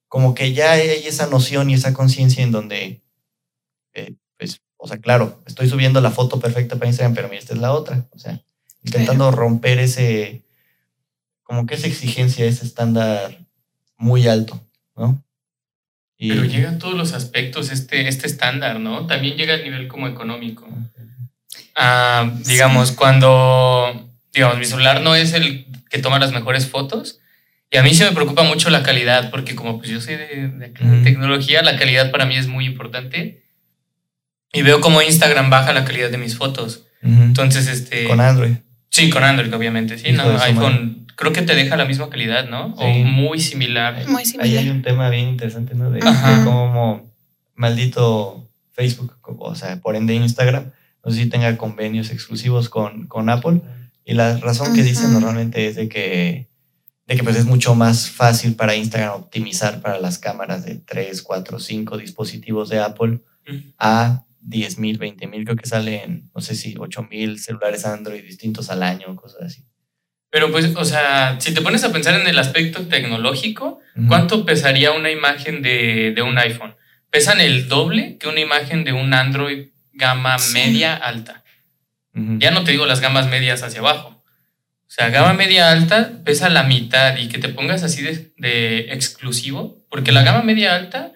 [0.07, 3.03] Como que ya hay esa noción y esa conciencia en donde,
[3.95, 7.55] eh, pues, o sea, claro, estoy subiendo la foto perfecta para Instagram, pero mira, esta
[7.55, 8.07] es la otra.
[8.13, 8.41] O sea,
[8.85, 10.45] intentando romper ese,
[11.43, 13.45] como que esa exigencia, ese estándar
[13.97, 15.25] muy alto, ¿no?
[16.17, 19.09] Pero llega a todos los aspectos este, este estándar, ¿no?
[19.09, 20.69] También llega al nivel como económico.
[21.75, 27.19] Ah, digamos, cuando, digamos, mi celular no es el que toma las mejores fotos,
[27.73, 30.73] y a mí se me preocupa mucho la calidad, porque como pues yo soy de,
[31.03, 33.43] tecnología, la calidad para mí es muy importante.
[34.53, 36.85] Y veo como Instagram baja la calidad de mis fotos.
[37.03, 38.05] Entonces, este...
[38.07, 38.57] Con Android.
[38.91, 39.97] Sí, con Android, obviamente.
[39.97, 42.75] Sí, no, iPhone creo que te deja la misma calidad, ¿no?
[42.75, 44.07] O muy similar.
[44.07, 44.47] Muy similar.
[44.47, 45.91] Ahí hay un tema bien interesante, ¿no?
[45.91, 46.01] De,
[46.45, 47.11] cómo
[47.55, 50.73] maldito Facebook, o sea, por ende Instagram,
[51.05, 53.63] no sé si tenga convenios exclusivos con, con Apple.
[54.05, 56.52] Y la razón que dicen normalmente es de que
[57.07, 61.23] de que pues es mucho más fácil para Instagram optimizar para las cámaras de 3,
[61.23, 63.21] 4, 5 dispositivos de Apple
[63.79, 68.23] a 10 mil, 20 mil, creo que salen, no sé si 8 mil celulares Android
[68.23, 69.65] distintos al año, cosas así.
[70.31, 74.93] Pero pues, o sea, si te pones a pensar en el aspecto tecnológico, ¿cuánto pesaría
[74.93, 76.75] una imagen de, de, un iPhone?
[77.11, 81.45] Pesan el doble que una imagen de un Android gama media alta.
[82.15, 84.12] Ya no te digo las gamas medias hacia abajo.
[84.93, 89.83] O sea, gama media alta pesa la mitad y que te pongas así de, exclusivo,
[89.89, 91.13] porque la gama media alta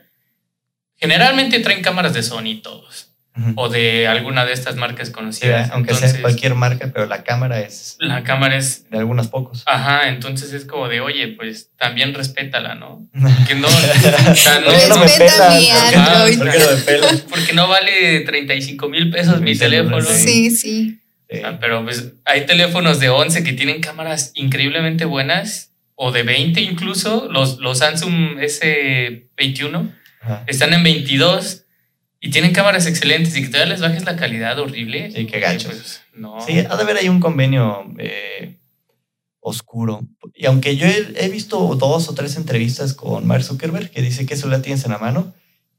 [0.97, 3.13] generalmente traen cámaras de Sony todos.
[3.55, 5.71] O de alguna de estas marcas conocidas.
[5.73, 7.99] aunque sea cualquier marca, pero la cámara es.
[7.99, 8.89] La cámara es.
[8.89, 9.63] De algunos pocos.
[9.67, 13.07] Ajá, entonces es como de, oye, pues también respétala, ¿no?
[13.13, 13.69] Porque no.
[15.03, 16.39] Respeta mi Android.
[17.29, 20.01] Porque no vale 35 mil pesos mi teléfono.
[20.01, 20.99] Sí, sí.
[21.29, 27.29] Pero pues hay teléfonos de 11 que tienen cámaras increíblemente buenas, o de 20 incluso,
[27.31, 29.93] los, los Samsung S21
[30.47, 31.65] están en 22
[32.21, 35.11] y tienen cámaras excelentes y que todavía les bajes la calidad horrible.
[35.11, 35.69] Sí, qué gacho.
[35.69, 36.41] Pues, no.
[36.41, 38.59] Sí, ha de haber ahí un convenio eh,
[39.41, 40.07] oscuro.
[40.35, 44.37] Y aunque yo he, visto dos o tres entrevistas con Mark Zuckerberg que dice que
[44.47, 45.33] la tienes en la mano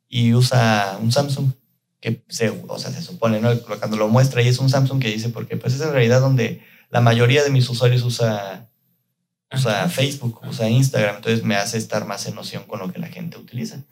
[0.08, 1.52] y usa un Samsung
[2.00, 3.58] que se, o sea, se supone, ¿no?
[3.60, 6.62] Cuando lo muestra y es un Samsung que dice, porque pues es en realidad donde
[6.90, 8.70] la mayoría de mis usuarios usa,
[9.52, 13.08] usa Facebook, usa Instagram, entonces me hace estar más en noción con lo que la
[13.08, 13.84] gente utiliza.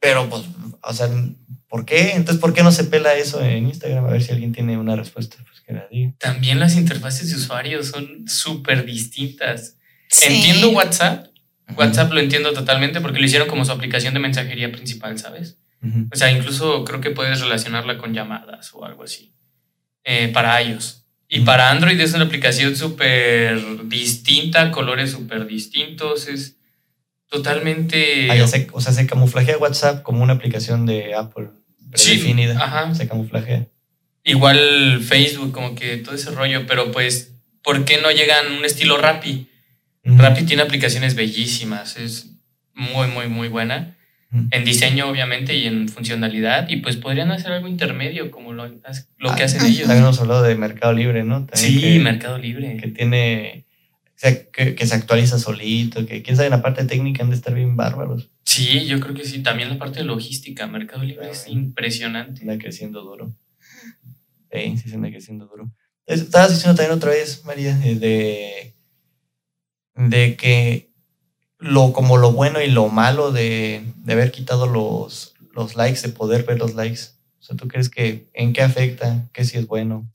[0.00, 0.44] Pero pues,
[0.82, 1.10] o sea,
[1.68, 2.12] ¿por qué?
[2.12, 4.06] Entonces, ¿por qué no se pela eso en Instagram?
[4.06, 6.14] A ver si alguien tiene una respuesta, pues que la diga.
[6.18, 9.76] También las interfaces de usuarios son súper distintas.
[10.22, 11.26] Entiendo WhatsApp,
[11.76, 15.59] WhatsApp lo entiendo totalmente porque lo hicieron como su aplicación de mensajería principal, ¿sabes?
[15.82, 19.32] O sea, incluso creo que puedes relacionarla con llamadas o algo así.
[20.04, 21.06] Eh, para iOS.
[21.28, 26.58] Y para Android es una aplicación súper distinta, colores súper distintos, es
[27.28, 28.28] totalmente...
[28.30, 32.54] Ah, o sea, se camuflajea WhatsApp como una aplicación de Apple definida.
[32.54, 32.94] Sí, ajá.
[32.94, 33.68] Se camuflajea.
[34.24, 38.96] Igual Facebook, como que todo ese rollo, pero pues, ¿por qué no llegan un estilo
[38.96, 39.48] Rappi?
[40.02, 42.30] Rappi tiene aplicaciones bellísimas, es
[42.74, 43.96] muy, muy, muy buena.
[44.32, 48.74] En diseño obviamente y en funcionalidad y pues podrían hacer algo intermedio como lo, lo
[49.34, 49.86] que Ah, hacen ellos.
[49.88, 51.46] También hemos hablado de Mercado Libre, ¿no?
[51.46, 52.76] También Sí, que- Mercado Libre.
[52.76, 53.66] que tiene,
[54.06, 57.30] o sea, que, que se actualiza solito, que quién sabe, en la parte técnica han
[57.30, 59.42] de estar bien bárbaros, Sí, yo creo que sí.
[59.44, 62.40] También la parte de logística, Mercado Libre es impresionante.
[62.42, 63.32] anda creciendo duro.
[64.52, 65.70] Sí, sí, se anda creciendo duro.
[66.06, 68.74] Estabas diciendo también otra vez, María, eh, de,
[70.08, 70.89] de que
[71.60, 76.08] lo, como lo bueno y lo malo de, de haber quitado los, los likes, de
[76.08, 77.00] poder ver los likes.
[77.38, 79.28] O sea, ¿tú crees que en qué afecta?
[79.32, 80.10] ¿Qué si es bueno?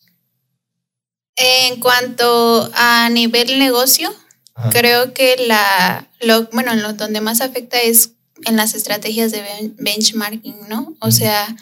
[1.36, 4.14] En cuanto a nivel negocio,
[4.56, 4.70] Ajá.
[4.70, 8.12] creo que la, lo, bueno, lo donde más afecta es
[8.46, 10.96] en las estrategias de ben- benchmarking, ¿no?
[11.00, 11.56] O sea,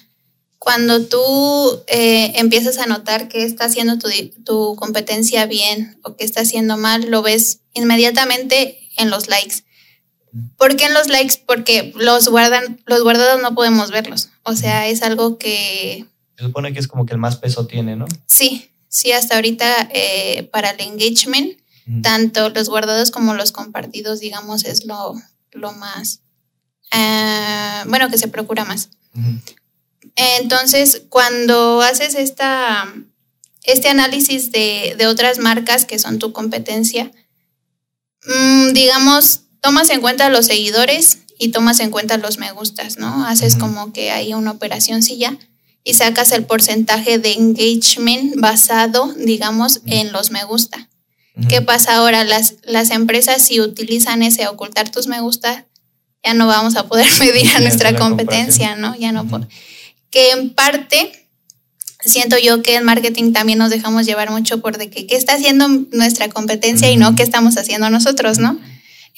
[0.60, 4.10] cuando tú eh, empiezas a notar que está haciendo tu,
[4.46, 9.63] tu competencia bien o que está haciendo mal, lo ves inmediatamente en los likes.
[10.58, 11.36] ¿Por qué en los likes?
[11.46, 14.30] Porque los guardan, los guardados no podemos verlos.
[14.43, 16.06] O sea, es algo que
[16.38, 18.06] Se supone que es como que el más peso tiene, ¿no?
[18.26, 21.58] sí, sí, hasta ahorita eh, para el engagement
[22.02, 25.15] tanto los guardados como los compartidos, digamos, es lo,
[25.52, 26.22] lo más,
[26.91, 28.89] ah, bueno, que se procura más.
[30.15, 32.93] Entonces, cuando haces esta,
[33.63, 37.12] este análisis de, de otras marcas que son tu competencia,
[38.26, 43.26] mm, digamos, tomas en cuenta los seguidores y tomas en cuenta los me gustas, ¿no?
[43.26, 45.38] Haces como que hay una operación silla
[45.86, 50.89] y sacas el porcentaje de engagement basado, digamos, en los me gusta.
[51.49, 52.23] ¿Qué pasa ahora?
[52.26, 55.65] Las, las empresas si utilizan ese ocultar tus me gusta,
[56.23, 58.95] ya no vamos a poder medir a nuestra competencia, ¿no?
[58.95, 59.47] Ya no po-
[60.12, 61.28] Que en parte,
[62.02, 65.34] siento yo que en marketing también nos dejamos llevar mucho por de que qué está
[65.36, 68.60] haciendo nuestra competencia y no qué estamos haciendo nosotros, ¿no?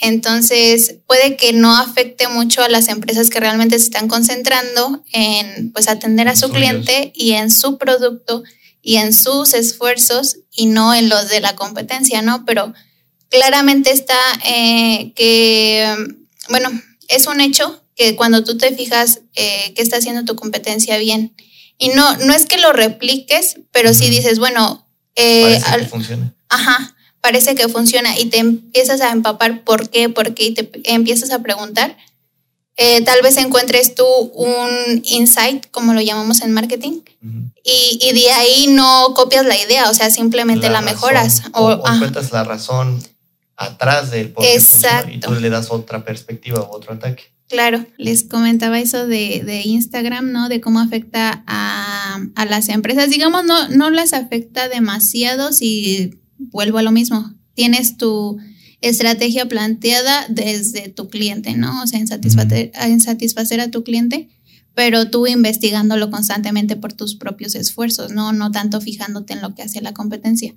[0.01, 5.71] Entonces, puede que no afecte mucho a las empresas que realmente se están concentrando en
[5.71, 8.43] pues atender a su cliente y en su producto
[8.81, 12.45] y en sus esfuerzos y no en los de la competencia, ¿no?
[12.45, 12.73] Pero
[13.29, 15.95] claramente está eh, que,
[16.49, 16.69] bueno,
[17.07, 21.33] es un hecho que cuando tú te fijas eh, que está haciendo tu competencia bien
[21.77, 26.33] y no, no es que lo repliques, pero sí dices, bueno, eh, al- que funciona.
[26.49, 26.94] Ajá,
[27.25, 31.31] parece que funciona y te empiezas a empapar por qué, por qué y te empiezas
[31.31, 31.97] a preguntar.
[32.77, 34.69] Eh, tal vez encuentres tú un
[35.03, 37.51] insight, como lo llamamos en marketing, Ujú.
[37.63, 41.41] y, y de ahí no copias la idea, o sea, simplemente la, razón, mejoras.
[41.53, 43.01] O, O, encuentras la razón
[43.55, 45.33] atrás del por qué funciona y Exacto.
[45.33, 47.23] tú le das otra perspectiva o otro ataque.
[47.47, 47.85] claro.
[47.97, 50.47] Les comentaba eso de, de Instagram, ¿no?
[50.49, 53.09] De cómo afecta a, a las empresas.
[53.09, 57.33] Digamos, no, no las afecta demasiado si vuelvo a lo mismo.
[57.53, 58.37] Tienes tu
[58.81, 61.81] estrategia planteada desde tu cliente, ¿no?
[61.81, 64.29] O sea, en satisfacer, en satisfacer a tu cliente,
[64.73, 68.33] pero tú investigándolo constantemente por tus propios esfuerzos, ¿no?
[68.33, 70.53] No tanto fijándote en lo que hace la competencia.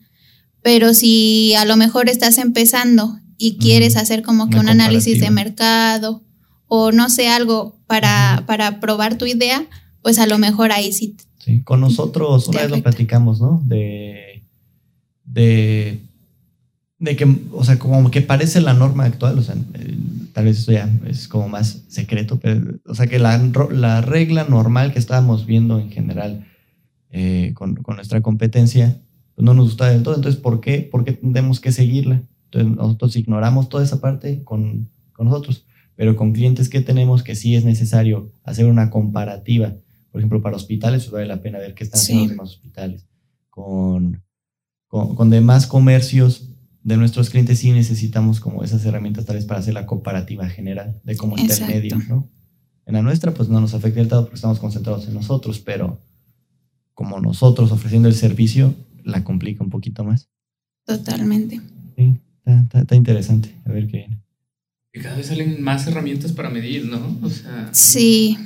[0.62, 5.30] Pero si a lo mejor estás empezando y quieres hacer como que un análisis de
[5.30, 6.24] mercado
[6.66, 9.66] o no sé, algo para, para probar tu idea,
[10.02, 11.16] pues a lo mejor ahí sí.
[11.38, 13.62] Sí, con nosotros una vez lo platicamos, ¿no?
[13.64, 14.27] De,
[15.32, 16.00] de,
[16.98, 19.96] de que, o sea, como que parece la norma actual, o sea, eh,
[20.32, 23.38] tal vez eso ya es como más secreto, pero, o sea, que la,
[23.70, 26.46] la regla normal que estábamos viendo en general
[27.10, 29.00] eh, con, con nuestra competencia,
[29.34, 32.22] pues no nos gustaba del todo, entonces, ¿por qué, ¿por qué tenemos que seguirla?
[32.46, 35.64] Entonces, nosotros ignoramos toda esa parte con, con nosotros,
[35.94, 39.74] pero con clientes que tenemos que sí es necesario hacer una comparativa
[40.10, 42.36] por ejemplo, para hospitales, pues vale la pena ver qué están haciendo Sí.
[42.38, 43.06] los hospitales.
[43.50, 44.22] Con,
[44.88, 46.48] con, con demás comercios
[46.82, 51.00] de nuestros clientes sí necesitamos como esas herramientas tal vez para hacer la comparativa general
[51.04, 51.72] de cómo está Exacto.
[51.74, 52.28] el medio, ¿no?
[52.86, 56.00] En la nuestra pues no nos afecta del todo porque estamos concentrados en nosotros, pero
[56.94, 58.74] como nosotros ofreciendo el servicio,
[59.04, 60.28] la complica un poquito más.
[60.86, 61.60] Totalmente.
[61.96, 63.54] Sí, está, está- está interesante.
[63.66, 64.18] A ver qué viene.
[64.94, 67.18] Y cada vez salen más herramientas para medir, ¿no?
[67.22, 68.38] O sea, Sí,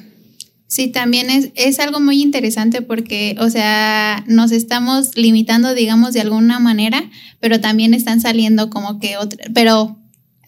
[0.72, 6.22] sí, también es, es algo muy interesante porque, o sea, nos estamos limitando, digamos, de
[6.22, 9.98] alguna manera, pero también están saliendo como que otra, pero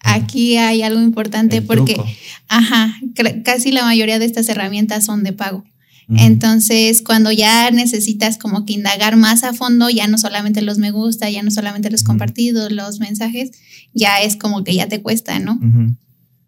[0.01, 2.09] aquí hay algo importante El porque, truco.
[2.49, 2.99] ajá,
[3.45, 5.63] casi la mayoría de estas herramientas son de pago.
[6.09, 10.91] Entonces, cuando ya necesitas como que indagar más a fondo, ya no solamente los me
[10.91, 13.53] gusta, ya no solamente los compartidos, los mensajes,
[13.93, 15.59] ya es como que ya te cuesta, ¿no?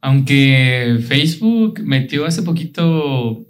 [0.01, 3.47] Aunque Facebook metió hace poquito,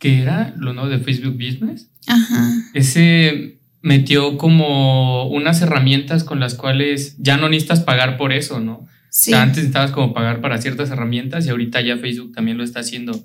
[0.00, 0.52] ¿qué era?
[0.56, 1.88] Lo nuevo de Facebook Business.
[2.08, 2.50] Ajá.
[2.74, 8.86] Ese metió como unas herramientas con las cuales ya no necesitas pagar por eso, ¿no?
[9.10, 9.30] Sí.
[9.30, 12.64] O sea, antes necesitabas como pagar para ciertas herramientas y ahorita ya Facebook también lo
[12.64, 13.24] está haciendo.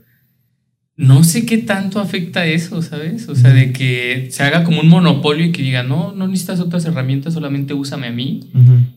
[0.98, 3.28] No sé qué tanto afecta eso, ¿sabes?
[3.28, 6.60] O sea, de que se haga como un monopolio y que diga, no, no necesitas
[6.60, 8.50] otras herramientas, solamente úsame a mí.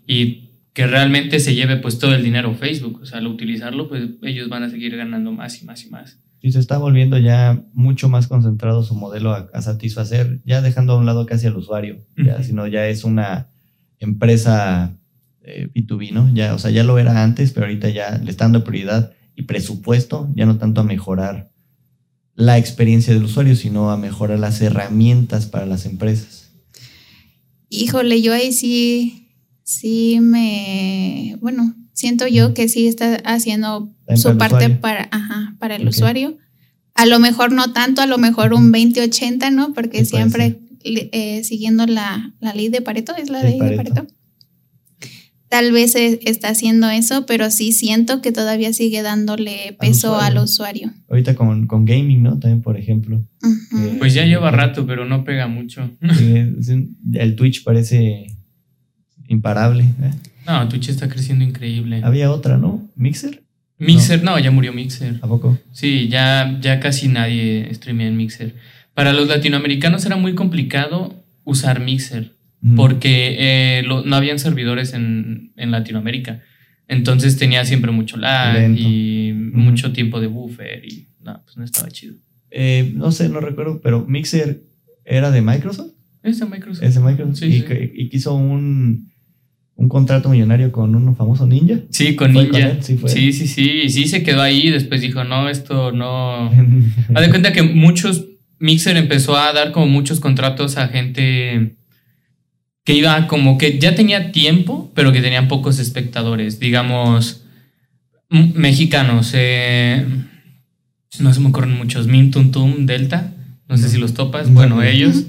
[0.07, 3.01] Y que realmente se lleve pues todo el dinero Facebook.
[3.03, 6.19] O sea, al utilizarlo, pues ellos van a seguir ganando más y más y más.
[6.41, 10.99] Y se está volviendo ya mucho más concentrado su modelo a, satisfacer, ya dejando a
[10.99, 13.49] un lado casi al usuario, ya, sino ya es una
[13.99, 14.97] empresa
[15.43, 16.33] eh, B2B, ¿no?
[16.33, 19.43] Ya, o sea, ya lo era antes, pero ahorita ya le está dando prioridad y
[19.43, 21.51] presupuesto, ya no tanto a mejorar
[22.35, 26.53] la experiencia del usuario, sino a mejorar las herramientas para las empresas.
[27.69, 29.29] Híjole, yo ahí sí
[29.69, 35.89] sí me, bueno, siento yo que sí está haciendo su parte para, ajá, para el
[35.89, 36.37] usuario.
[36.95, 39.75] A lo mejor no tanto, a lo mejor un 20-80, ¿no?
[39.75, 44.07] Porque siempre eh, siguiendo la, ley de Pareto, es la ley de Pareto.
[45.49, 50.39] Tal vez e, está haciendo eso, pero sí siento que todavía sigue dándole peso al
[50.39, 50.93] usuario.
[51.09, 52.39] Ahorita con, con, gaming, ¿no?
[52.39, 53.25] También, por ejemplo.
[53.99, 55.91] pues ya lleva rato, pero no pega mucho.
[56.01, 58.37] el Twitch parece
[59.27, 59.83] imparable.
[59.83, 60.13] ¿eh?
[60.49, 62.01] No, Twitch está creciendo increíble.
[62.03, 62.89] Había otra, ¿no?
[62.97, 63.43] ¿Mixer?
[63.77, 65.19] Mixer, no, ya murió Mixer.
[65.21, 65.59] ¿A poco?
[65.73, 68.55] Sí, ya, ya casi nadie streamea en Mixer.
[68.95, 72.33] Para los latinoamericanos era muy complicado usar Mixer
[72.75, 76.43] porque eh, no habían servidores en, Latinoamérica.
[76.89, 81.89] Entonces tenía siempre mucho lag y mucho tiempo de buffer y no, pues no estaba
[81.91, 82.17] chido.
[82.51, 84.63] Eh, no sé, no recuerdo, pero Mixer
[85.05, 85.93] era de Microsoft.
[86.23, 86.83] Es de Microsoft.
[86.83, 87.45] Es de Microsoft.
[87.45, 89.09] y, y quiso un
[89.79, 91.77] un contrato millonario con un famoso ninja.
[91.91, 92.83] Sí, con Ninja.
[92.83, 94.71] sí, sí, sí, sí, sí, se quedó ahí.
[94.71, 96.47] Después dijo, no, esto no.
[97.15, 98.27] Haz de cuenta que muchos,
[98.59, 101.77] Mixer empezó a dar como muchos contratos a gente
[102.85, 106.59] que iba como que ya tenía tiempo, pero que tenían pocos espectadores.
[106.59, 107.45] Digamos,
[108.31, 109.31] mexicanos.
[109.35, 110.05] Eh,
[111.21, 112.09] no se me ocurren muchos.
[112.09, 113.33] Mintuntum, Delta.
[113.69, 114.53] No sé si los topas.
[114.53, 115.27] Bueno, ellos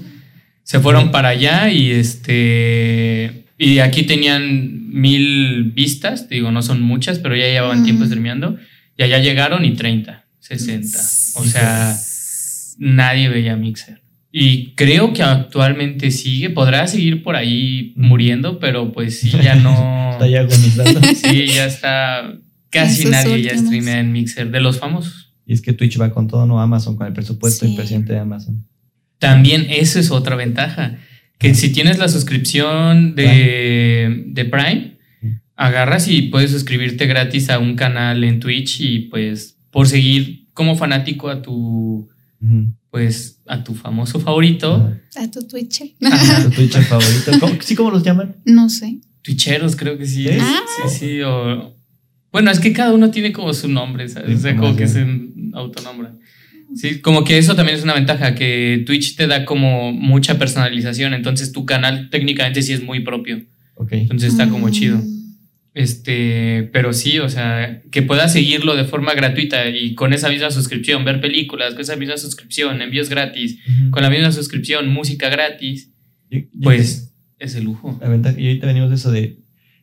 [0.64, 7.18] se fueron para allá y este y aquí tenían mil vistas, digo, no son muchas,
[7.18, 8.56] pero ya llevaban tiempo streameando.
[8.96, 10.98] Y allá llegaron y 30, 60.
[11.34, 11.94] O sea,
[12.78, 14.00] nadie veía Mixer.
[14.32, 20.10] Y creo que actualmente sigue, podrá seguir por ahí muriendo, pero pues sí, ya no.
[20.12, 21.00] está ya agonizando.
[21.14, 22.32] Sí, ya está.
[22.70, 25.34] Casi nadie ya streamea en Mixer, de los famosos.
[25.44, 27.74] Y es que Twitch va con todo, no Amazon, con el presupuesto sí.
[27.76, 28.66] presidente de Amazon.
[29.18, 30.96] También esa es otra ventaja
[31.40, 34.98] que si tienes la suscripción de, de Prime,
[35.56, 40.76] agarras y puedes suscribirte gratis a un canal en Twitch y pues por seguir como
[40.76, 42.08] fanático a tu
[42.90, 44.92] pues a tu famoso favorito.
[45.16, 45.88] A tu Twitcher.
[46.02, 47.32] A tu Twitcher favorito.
[47.40, 48.36] ¿Cómo, ¿Sí cómo los llaman?
[48.44, 49.00] No sé.
[49.22, 50.26] Twitcheros creo que sí.
[50.28, 50.60] Ah.
[50.88, 51.20] Sí, sí.
[51.22, 51.74] O,
[52.32, 54.38] bueno, es que cada uno tiene como su nombre, ¿sabes?
[54.38, 55.06] O sea, como que se
[55.54, 56.14] autonombra.
[56.74, 61.14] Sí, como que eso también es una ventaja, que Twitch te da como mucha personalización,
[61.14, 63.42] entonces tu canal técnicamente sí es muy propio.
[63.90, 64.98] Entonces está como chido.
[64.98, 65.20] Mm.
[65.72, 70.50] Este, pero sí, o sea, que puedas seguirlo de forma gratuita y con esa misma
[70.50, 73.58] suscripción, ver películas, con esa misma suscripción, envíos gratis,
[73.90, 75.92] con la misma suscripción, música gratis,
[76.62, 77.96] pues es el lujo.
[78.00, 79.38] La ventaja, y ahorita venimos de eso de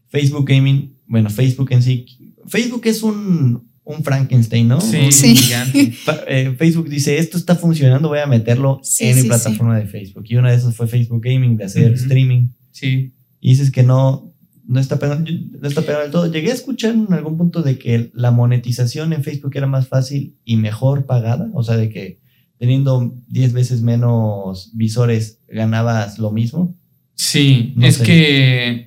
[0.09, 2.05] Facebook Gaming, bueno, Facebook en sí.
[2.47, 4.81] Facebook es un, un Frankenstein, ¿no?
[4.81, 5.35] Sí, sí.
[5.35, 5.93] Gigante.
[6.27, 10.25] Eh, Facebook dice, esto está funcionando, voy a meterlo en mi plataforma de Facebook.
[10.27, 12.49] Y una de esas fue Facebook Gaming, de hacer streaming.
[12.71, 13.13] Sí.
[13.39, 14.33] Y dices que no,
[14.67, 16.31] no está pegando, no está pegando del todo.
[16.31, 20.35] Llegué a escuchar en algún punto de que la monetización en Facebook era más fácil
[20.43, 21.49] y mejor pagada.
[21.53, 22.19] O sea, de que
[22.57, 26.75] teniendo 10 veces menos visores ganabas lo mismo.
[27.15, 28.86] Sí, es que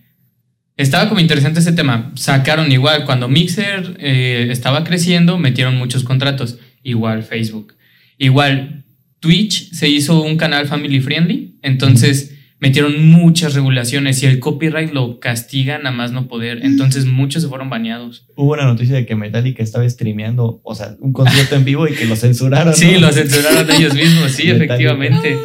[0.80, 2.12] estaba como interesante ese tema.
[2.14, 6.58] Sacaron igual, cuando Mixer eh, estaba creciendo, metieron muchos contratos.
[6.82, 7.74] Igual Facebook.
[8.18, 8.84] Igual
[9.20, 15.20] Twitch se hizo un canal family friendly, entonces metieron muchas regulaciones y el copyright lo
[15.20, 16.60] castigan a más no poder.
[16.62, 18.26] Entonces muchos se fueron baneados.
[18.36, 21.92] Hubo una noticia de que Metallica estaba streameando, o sea, un concierto en vivo y
[21.92, 22.74] que lo censuraron.
[22.74, 25.36] Sí, lo censuraron ellos mismos, sí, efectivamente.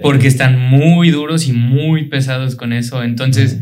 [0.00, 3.02] Porque están muy duros y muy pesados con eso.
[3.02, 3.58] Entonces...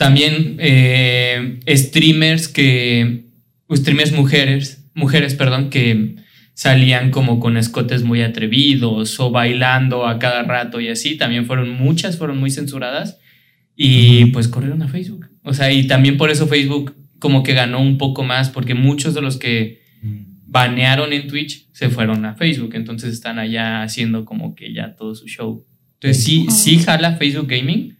[0.00, 3.26] También eh, streamers que,
[3.70, 6.16] streamers mujeres, mujeres, perdón, que
[6.54, 11.68] salían como con escotes muy atrevidos o bailando a cada rato y así, también fueron
[11.68, 13.18] muchas, fueron muy censuradas
[13.76, 15.26] y pues corrieron a Facebook.
[15.42, 19.12] O sea, y también por eso Facebook como que ganó un poco más porque muchos
[19.12, 19.82] de los que
[20.46, 25.14] banearon en Twitch se fueron a Facebook, entonces están allá haciendo como que ya todo
[25.14, 25.66] su show.
[26.00, 27.99] Entonces sí, sí jala Facebook Gaming,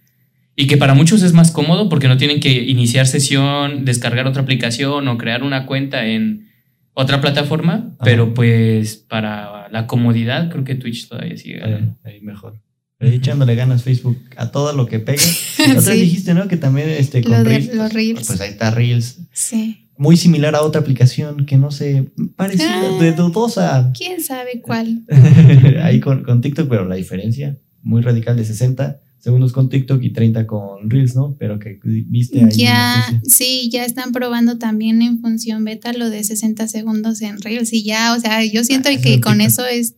[0.57, 4.42] y que para muchos es más cómodo porque no tienen que iniciar sesión, descargar otra
[4.42, 6.51] aplicación o crear una cuenta en
[6.92, 11.96] otra plataforma, pero pues para la comodidad creo que Twitch todavía sigue ganando.
[12.05, 12.61] ahí mejor.
[12.98, 15.22] echándole ganas Facebook a todo lo que pega.
[15.78, 16.48] Otra dijiste, ¿no?
[16.48, 18.26] Que también este, con Reels, los pues, Reels.
[18.26, 19.20] Pues ahí está Reels.
[19.32, 19.88] Sí.
[19.96, 23.92] Muy similar a otra aplicación que no sé, parecida, ah, de dudosa.
[23.96, 25.05] ¿Quién sabe cuál?
[25.82, 30.10] ahí con, con TikTok, pero la diferencia muy radical de 60 segundos con TikTok y
[30.10, 31.36] 30 con Reels, ¿no?
[31.38, 32.50] Pero que viste ahí.
[32.56, 37.72] Ya, sí, ya están probando también en función beta lo de 60 segundos en Reels
[37.72, 39.94] y ya, o sea, yo siento ah, que con eso es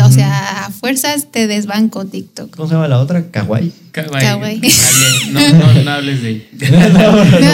[0.00, 2.56] o sea, a fuerzas te desbanco TikTok.
[2.56, 3.30] ¿Cómo se llama la otra?
[3.30, 3.72] Kawaii.
[3.92, 4.60] Kawaii.
[5.32, 6.46] No, no, no, hables de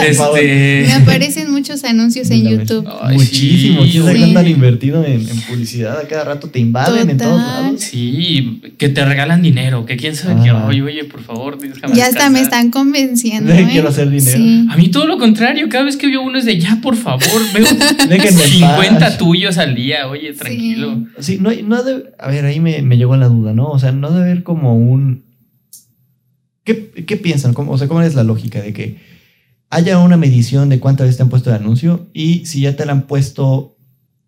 [0.09, 0.85] este...
[0.87, 2.89] Me aparecen muchos anuncios en YouTube.
[3.13, 3.85] Muchísimo.
[3.85, 5.99] Sí, ¿Quién tan invertido en, publicidad?
[5.99, 7.81] A cada rato te invaden en todos lados.
[7.81, 9.85] Sí, que te regalan dinero.
[9.85, 13.53] Que quién sabe que, oye, oye, por favor, déjame Ya hasta me están convenciendo.
[13.59, 13.69] ¿eh?
[13.71, 14.73] Quiero hacer dinero.
[14.73, 15.69] A mí todo lo contrario.
[15.69, 20.07] Cada vez que veo uno es de ya, por favor, veo 50 tuyos al día.
[20.09, 21.05] Oye, tranquilo.
[21.19, 23.69] Sí, no, no debe a ver, ahí me, me llegó la duda, ¿no?
[23.69, 25.28] O sea, no debe haber como un...
[26.69, 27.55] ¿Qué, qué piensan?
[27.55, 28.99] ¿Cómo, o sea, ¿cómo es la lógica de que
[29.71, 32.85] haya una medición de cuántas veces te han puesto el anuncio y si ya te
[32.85, 33.79] la han puesto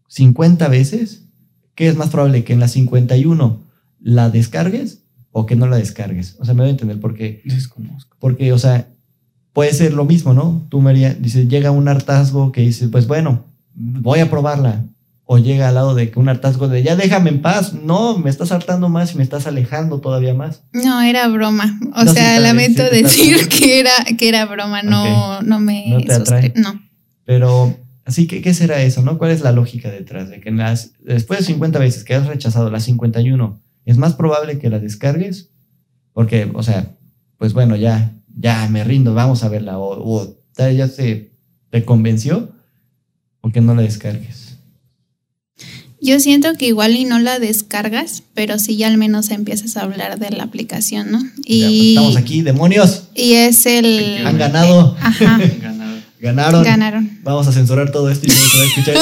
[0.09, 1.27] 50 veces,
[1.75, 2.43] ¿qué es más probable?
[2.43, 3.63] ¿Que en la 51
[4.01, 6.37] la descargues o que no la descargues?
[6.41, 7.43] O sea, me voy a entender por qué.
[7.45, 8.17] Desconozco.
[8.19, 8.89] Porque, o sea,
[9.53, 10.67] puede ser lo mismo, ¿no?
[10.71, 14.87] Tú, María, dices, llega un hartazgo que dices, pues bueno, voy a probarla
[15.33, 18.29] o llega al lado de que un hartazgo de ya déjame en paz, no, me
[18.29, 20.65] estás hartando más y me estás alejando todavía más.
[20.73, 21.79] No, era broma.
[21.95, 26.53] O sea, lamento decir que era, que era broma, no, no me no te atrae.
[26.57, 26.83] No.
[27.25, 29.19] Pero, así que, ¿qué será eso, no?
[29.19, 32.69] ¿Cuál es la lógica detrás de que las, después de 50 veces que has rechazado
[32.69, 35.51] la 51, es más probable que la descargues?
[36.13, 36.97] Porque, o sea,
[37.39, 41.31] pues bueno, ya, ya me rindo, vamos a verla, o, o ya se
[41.71, 42.51] te convenció,
[43.43, 44.50] o que no la descargues.
[46.03, 49.83] Yo siento que igual y no la descargas, pero sí ya al menos empiezas a
[49.83, 51.21] hablar de la aplicación, ¿no?
[51.21, 53.05] Pues, y estamos aquí, demonios.
[53.15, 54.27] Y es el...
[54.27, 54.97] Han ganado.
[55.01, 55.39] Ajá.
[56.21, 56.63] Ganaron.
[56.63, 57.19] Ganaron.
[57.23, 58.97] Vamos a censurar todo esto y vamos a escuchar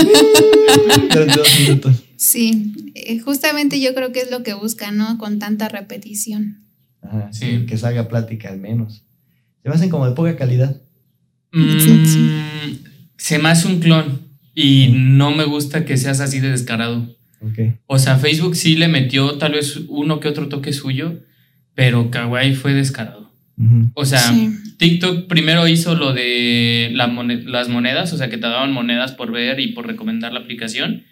[1.61, 2.05] minutos.
[2.17, 5.19] Sí, eh, justamente yo creo que es lo que buscan, ¿no?
[5.19, 6.65] Con tanta repetición.
[7.03, 7.67] Ajá, sí.
[7.67, 9.05] Que salga plática al menos.
[9.63, 10.81] Se me hacen como de poca calidad.
[11.53, 11.79] Mm,
[13.17, 14.18] se me hace un clon.
[14.61, 17.17] Y no me gusta que seas así de descarado.
[17.87, 21.21] O sea, Facebook sí le metió tal vez uno que otro toque suyo,
[21.75, 23.31] pero Kawaii fue descarado.
[23.95, 24.21] O sea,
[24.79, 29.61] TikTok primero hizo lo de las monedas, o sea, que te daban monedas por ver
[29.61, 31.05] y por recomendar la aplicación.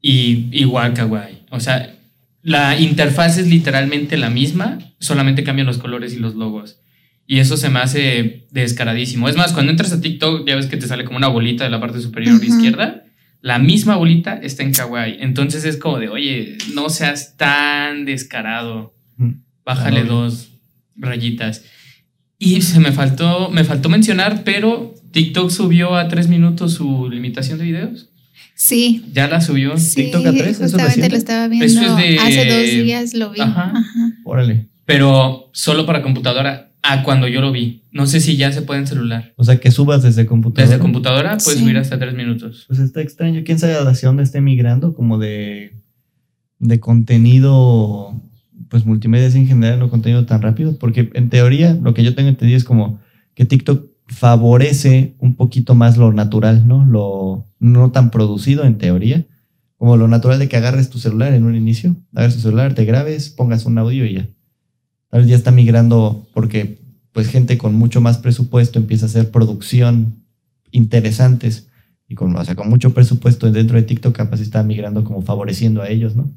[0.00, 1.42] Y igual Kawaii.
[1.50, 1.94] O sea,
[2.40, 6.80] la interfaz es literalmente la misma, solamente cambian los colores y los logos.
[7.26, 9.28] Y eso se me hace descaradísimo.
[9.28, 11.70] Es más, cuando entras a TikTok, ya ves que te sale como una bolita de
[11.70, 13.04] la parte superior izquierda.
[13.40, 15.18] La misma bolita está en Kawaii.
[15.20, 18.94] Entonces es como de, oye, no seas tan descarado.
[19.64, 20.50] Bájale dos
[20.96, 21.64] rayitas.
[22.38, 27.58] Y se me faltó, me faltó mencionar, pero TikTok subió a tres minutos su limitación
[27.58, 28.10] de videos.
[28.54, 29.04] Sí.
[29.12, 29.74] Ya la subió.
[29.74, 30.58] TikTok a tres.
[30.58, 31.96] Justamente lo estaba viendo.
[32.20, 33.40] Hace dos días lo vi.
[33.40, 33.72] Ajá.
[34.24, 34.68] Órale.
[34.84, 37.84] Pero solo para computadora a cuando yo lo vi.
[37.92, 39.32] No sé si ya se puede en celular.
[39.36, 40.68] O sea, que subas desde computadora.
[40.68, 42.64] Desde computadora puedes subir hasta tres minutos.
[42.66, 43.42] Pues está extraño.
[43.44, 44.94] ¿Quién sabe hacia dónde esté migrando?
[44.94, 45.72] Como de,
[46.58, 48.20] de contenido,
[48.68, 50.76] pues multimedia en general, no contenido tan rápido.
[50.78, 53.00] Porque en teoría, lo que yo tengo entendido es como
[53.34, 56.84] que TikTok favorece un poquito más lo natural, ¿no?
[56.84, 59.24] Lo no tan producido en teoría.
[59.76, 62.84] Como lo natural de que agarres tu celular en un inicio, agarres tu celular, te
[62.84, 64.28] grabes, pongas un audio y ya
[65.12, 66.78] tal vez ya está migrando porque
[67.12, 70.24] pues gente con mucho más presupuesto empieza a hacer producción
[70.70, 71.68] interesantes
[72.08, 75.82] y con, o sea, con mucho presupuesto dentro de TikTok capaz está migrando como favoreciendo
[75.82, 76.30] a ellos, ¿no?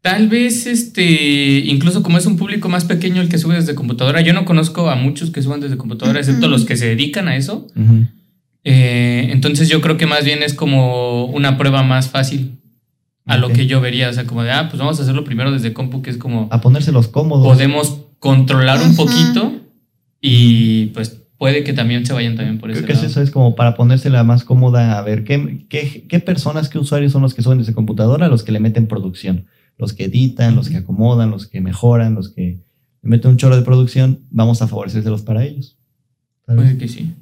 [0.00, 4.22] Tal vez, este, incluso como es un público más pequeño el que sube desde computadora,
[4.22, 7.36] yo no conozco a muchos que suban desde computadora, excepto los que se dedican a
[7.36, 7.66] eso.
[8.64, 12.58] Eh, entonces yo creo que más bien es como una prueba más fácil
[13.26, 15.52] a lo que yo vería, o sea, como de, ah, pues vamos a hacerlo primero
[15.52, 16.48] desde compu, que es como...
[16.50, 17.46] A ponérselos cómodos.
[17.46, 19.52] Podemos controlar un poquito
[20.18, 23.54] y pues puede que también se vayan también por Creo ese que eso es como
[23.54, 27.42] para ponérsela más cómoda a ver qué, qué, qué, personas, qué usuarios son los que
[27.42, 29.44] suben desde computadora, los que le meten producción,
[29.76, 32.62] los que editan, los que acomodan, los que mejoran, los que
[33.02, 35.76] le meten un chorro de producción, vamos a favorecérselos para ellos.
[36.46, 37.12] Puede que sí.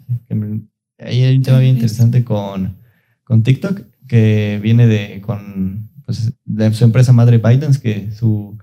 [1.00, 2.76] Ahí hay un tema bien interesante con,
[3.24, 8.57] con TikTok que viene de, con, pues, de su empresa madre ByteDance, que su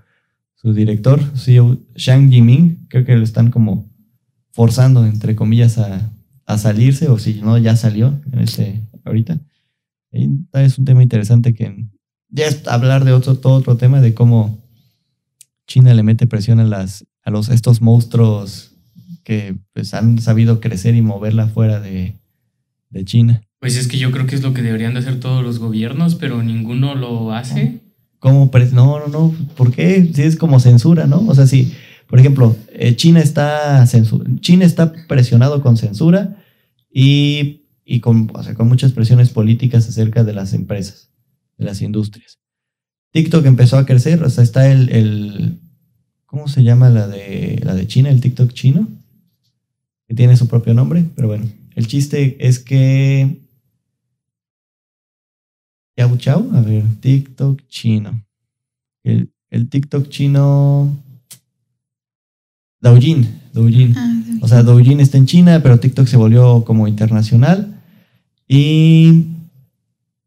[0.60, 3.90] su director, CEO Shang Yiming, creo que lo están como
[4.52, 6.12] forzando, entre comillas, a,
[6.44, 9.40] a salirse, o si no, ya salió en este, ahorita.
[10.12, 11.86] Y es un tema interesante que
[12.28, 14.62] ya es hablar de otro, todo otro tema de cómo
[15.66, 18.76] China le mete presión a, las, a los, estos monstruos
[19.24, 22.18] que pues, han sabido crecer y moverla fuera de,
[22.90, 23.42] de China.
[23.60, 26.16] Pues es que yo creo que es lo que deberían de hacer todos los gobiernos,
[26.16, 27.79] pero ninguno lo hace.
[28.20, 28.50] ¿Cómo?
[28.72, 29.34] No, no, no.
[29.56, 30.10] ¿Por qué?
[30.14, 31.26] Si es como censura, ¿no?
[31.26, 31.72] O sea, si,
[32.06, 33.84] por ejemplo, eh, China, está
[34.40, 36.36] China está presionado con censura
[36.92, 41.10] y, y con, o sea, con muchas presiones políticas acerca de las empresas,
[41.56, 42.38] de las industrias.
[43.12, 45.60] TikTok empezó a crecer, o sea, está el, el
[46.26, 48.10] ¿cómo se llama la de, la de China?
[48.10, 48.86] El TikTok chino,
[50.06, 53.40] que tiene su propio nombre, pero bueno, el chiste es que
[56.00, 58.24] Chau Chau, a ver, TikTok chino.
[59.04, 60.96] El, el TikTok chino.
[62.80, 63.94] Douyin, Douyin.
[63.94, 67.82] Ah, o sea, Douyin está en China, pero TikTok se volvió como internacional.
[68.48, 69.26] Y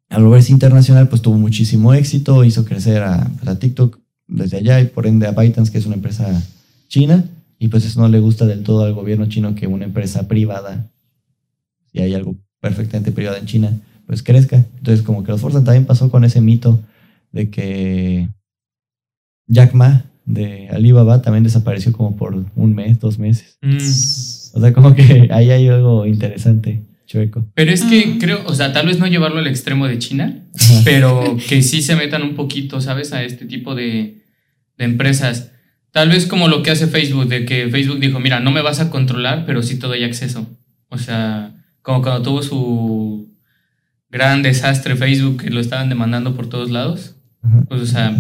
[0.10, 3.98] al volverse internacional, pues tuvo muchísimo éxito, hizo crecer a, a TikTok
[4.28, 6.40] desde allá y por ende a ByteDance, que es una empresa
[6.88, 7.26] china.
[7.58, 10.92] Y pues eso no le gusta del todo al gobierno chino que una empresa privada,
[11.92, 13.82] si hay algo perfectamente privado en China,
[14.14, 14.64] pues crezca.
[14.78, 16.80] Entonces, como que los forzan, también pasó con ese mito
[17.32, 18.30] de que
[19.48, 23.58] Jack Ma de Alibaba también desapareció como por un mes, dos meses.
[23.64, 23.78] Mm.
[24.56, 27.44] O sea, como que ahí hay algo interesante, chueco.
[27.56, 30.44] Pero es que creo, o sea, tal vez no llevarlo al extremo de China,
[30.86, 33.14] pero que sí se metan un poquito, ¿sabes?
[33.14, 34.26] A este tipo de,
[34.78, 35.54] de empresas.
[35.90, 38.80] Tal vez como lo que hace Facebook, de que Facebook dijo, mira, no me vas
[38.80, 40.48] a controlar, pero sí te doy acceso.
[40.90, 43.13] O sea, como cuando tuvo su
[44.14, 47.16] gran desastre Facebook que lo estaban demandando por todos lados.
[47.68, 48.16] Pues, o sea,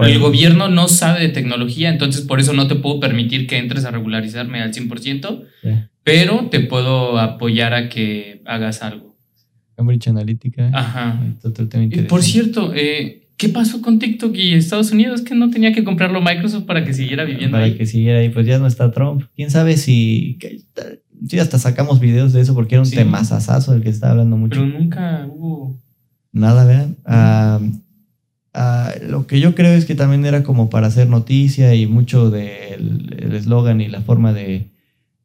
[0.00, 3.84] el gobierno no sabe de tecnología, entonces por eso no te puedo permitir que entres
[3.84, 5.44] a regularizarme al 100%,
[6.02, 9.16] pero te puedo apoyar a que hagas algo.
[9.76, 10.70] Cambridge Analytica.
[10.72, 11.22] Ajá.
[12.08, 15.22] por cierto, eh, ¿qué pasó con TikTok y Estados Unidos?
[15.22, 18.46] Que no tenía que comprarlo Microsoft para que siguiera viviendo para que siguiera ahí, pues
[18.46, 19.24] ya no está Trump.
[19.36, 20.38] ¿Quién sabe si
[21.28, 24.36] Sí, hasta sacamos videos de eso porque era un tema temazazazo del que estaba hablando
[24.36, 24.60] mucho.
[24.60, 25.76] Pero nunca hubo.
[26.32, 26.96] Nada, vean.
[27.04, 27.60] Ah,
[28.54, 32.30] ah, lo que yo creo es que también era como para hacer noticia y mucho
[32.30, 34.70] del eslogan y la forma de,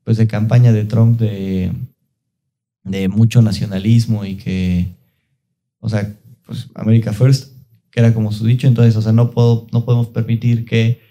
[0.04, 1.72] pues, de campaña de Trump de,
[2.84, 4.88] de mucho nacionalismo y que,
[5.80, 6.14] o sea,
[6.46, 7.54] pues America First,
[7.92, 11.07] que era como su dicho, entonces, o sea, no, puedo, no podemos permitir que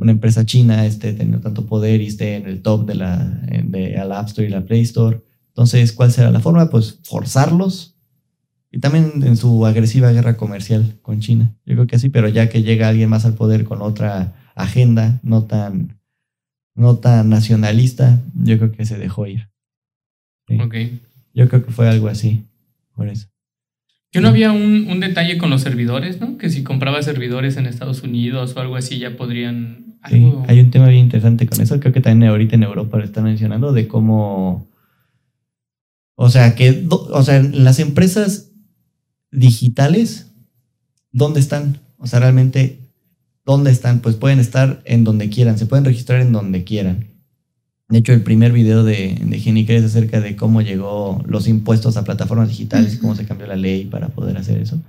[0.00, 3.18] una empresa china esté teniendo tanto poder y esté en el top de la,
[3.64, 5.20] de la App Store y la Play Store.
[5.48, 6.70] Entonces, ¿cuál será la forma?
[6.70, 7.96] Pues forzarlos
[8.72, 11.54] y también en su agresiva guerra comercial con China.
[11.66, 15.20] Yo creo que así, pero ya que llega alguien más al poder con otra agenda
[15.22, 15.98] no tan,
[16.74, 19.48] no tan nacionalista, yo creo que se dejó ir.
[21.34, 22.46] Yo creo que fue algo así,
[22.94, 23.28] por eso.
[24.10, 26.36] Que no había un, un, detalle con los servidores, ¿no?
[26.36, 30.88] Que si compraba servidores en Estados Unidos o algo así ya podrían hay un tema
[30.88, 31.78] bien interesante con eso.
[31.78, 34.68] Creo que también ahorita en Europa lo están mencionando de cómo.
[36.14, 36.86] O sea, que.
[36.88, 38.50] O sea, las empresas
[39.30, 40.32] digitales,
[41.12, 41.80] ¿dónde están?
[41.98, 42.90] O sea, realmente,
[43.44, 44.00] ¿dónde están?
[44.00, 47.08] Pues pueden estar en donde quieran, se pueden registrar en donde quieran.
[47.88, 52.04] De hecho, el primer video de, de es acerca de cómo llegó los impuestos a
[52.04, 54.80] plataformas digitales y cómo se cambió la ley para poder hacer eso.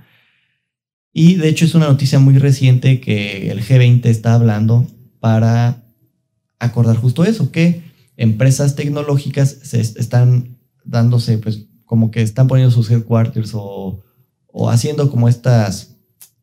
[1.12, 4.86] Y de hecho es una noticia muy reciente que el G20 está hablando
[5.22, 5.84] para
[6.58, 7.84] acordar justo eso, que
[8.16, 14.02] empresas tecnológicas se están dándose, pues como que están poniendo sus headquarters o,
[14.68, 15.94] haciendo como estas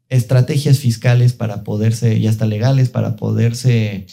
[0.07, 4.07] estrategias fiscales para poderse, y hasta legales, para poderse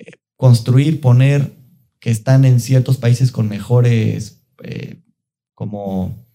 [0.00, 1.54] eh, construir, poner,
[2.00, 5.04] que están en ciertos países con mejores, eh,
[5.54, 6.26] como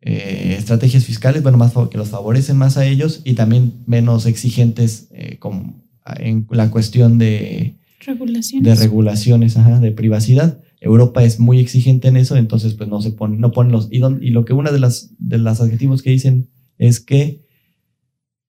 [0.00, 5.08] eh, estrategias fiscales, bueno, más que los favorecen más a ellos y también menos exigentes
[5.40, 5.85] como
[6.18, 10.60] en la cuestión de regulaciones, de, regulaciones de privacidad.
[10.80, 13.88] Europa es muy exigente en eso, entonces pues no se pone, no ponen los...
[13.90, 16.48] Y, y lo que una de las, de los adjetivos que dicen
[16.78, 17.44] es que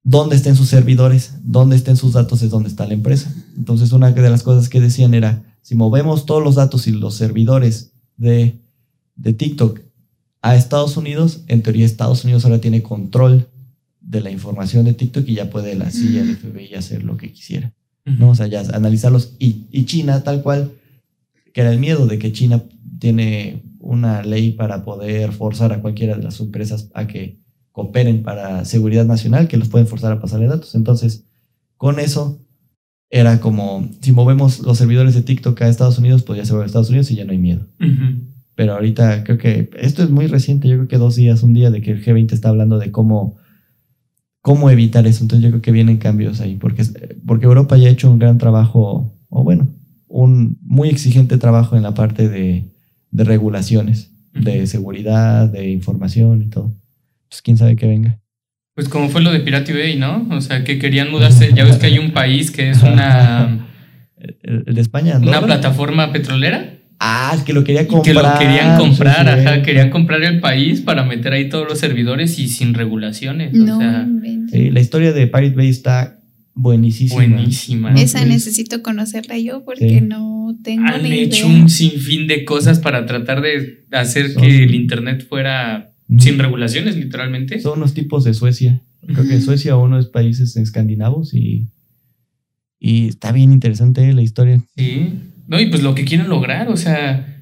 [0.03, 3.33] dónde estén sus servidores, dónde estén sus datos es donde está la empresa.
[3.57, 7.15] Entonces una de las cosas que decían era, si movemos todos los datos y los
[7.15, 8.61] servidores de,
[9.15, 9.81] de TikTok
[10.41, 13.49] a Estados Unidos, en teoría Estados Unidos ahora tiene control
[14.07, 17.31] de la información de TikTok y ya puede la CIA del FBI hacer lo que
[17.31, 17.73] quisiera.
[18.05, 18.29] ¿no?
[18.29, 19.35] O sea, ya analizarlos.
[19.37, 20.71] Y, y, China, tal cual,
[21.53, 22.63] que era el miedo de que China
[22.99, 27.39] tiene una ley para poder forzar a cualquiera de las empresas a que
[27.73, 30.73] cooperen para seguridad nacional, que los pueden forzar a pasarle datos.
[30.73, 31.25] Entonces,
[31.75, 32.39] con eso
[33.09, 36.63] era como, si movemos los servidores de TikTok a Estados Unidos, pues ya se va
[36.63, 37.67] a Estados Unidos y ya no hay miedo.
[38.55, 41.69] Pero ahorita creo que esto es muy reciente, yo creo que dos días, un día
[41.71, 43.37] de que el G20 está hablando de cómo,
[44.47, 45.25] cómo evitar eso.
[45.25, 46.81] Entonces yo creo que vienen cambios ahí, porque,
[47.25, 49.67] porque Europa ya ha hecho un gran trabajo, o bueno,
[50.07, 52.63] un muy exigente trabajo en la parte de,
[53.11, 56.67] de regulaciones, de seguridad, de información y todo.
[57.23, 58.21] Entonces quién sabe qué venga.
[58.73, 60.25] Pues como fue lo de Pirate Bay, ¿no?
[60.31, 61.51] O sea, que querían mudarse.
[61.53, 63.67] Ya ves que hay un país que es una...
[64.43, 65.17] ¿El de España?
[65.21, 66.76] ¿Una plataforma petrolera?
[66.99, 68.15] Ah, es que lo quería comprar.
[68.15, 72.39] que lo querían comprar, ajá, querían comprar el país para meter ahí todos los servidores
[72.39, 73.53] y sin regulaciones.
[73.53, 74.07] No, o sea,
[74.51, 76.19] sí, la historia de Pirate Bay está
[76.55, 77.13] buenísima.
[77.13, 77.93] Buenísima.
[77.93, 81.61] Esa necesito conocerla yo porque no tengo Han ni hecho idea.
[81.61, 87.59] un sinfín de cosas para tratar de hacer que el internet fuera sin regulaciones, literalmente.
[87.59, 88.81] Son unos tipos de Suecia.
[89.05, 91.67] Creo que Suecia uno es países escandinavos y,
[92.79, 94.63] y está bien interesante la historia.
[94.75, 95.09] Sí.
[95.47, 97.33] No, y pues lo que quieren lograr, o sea.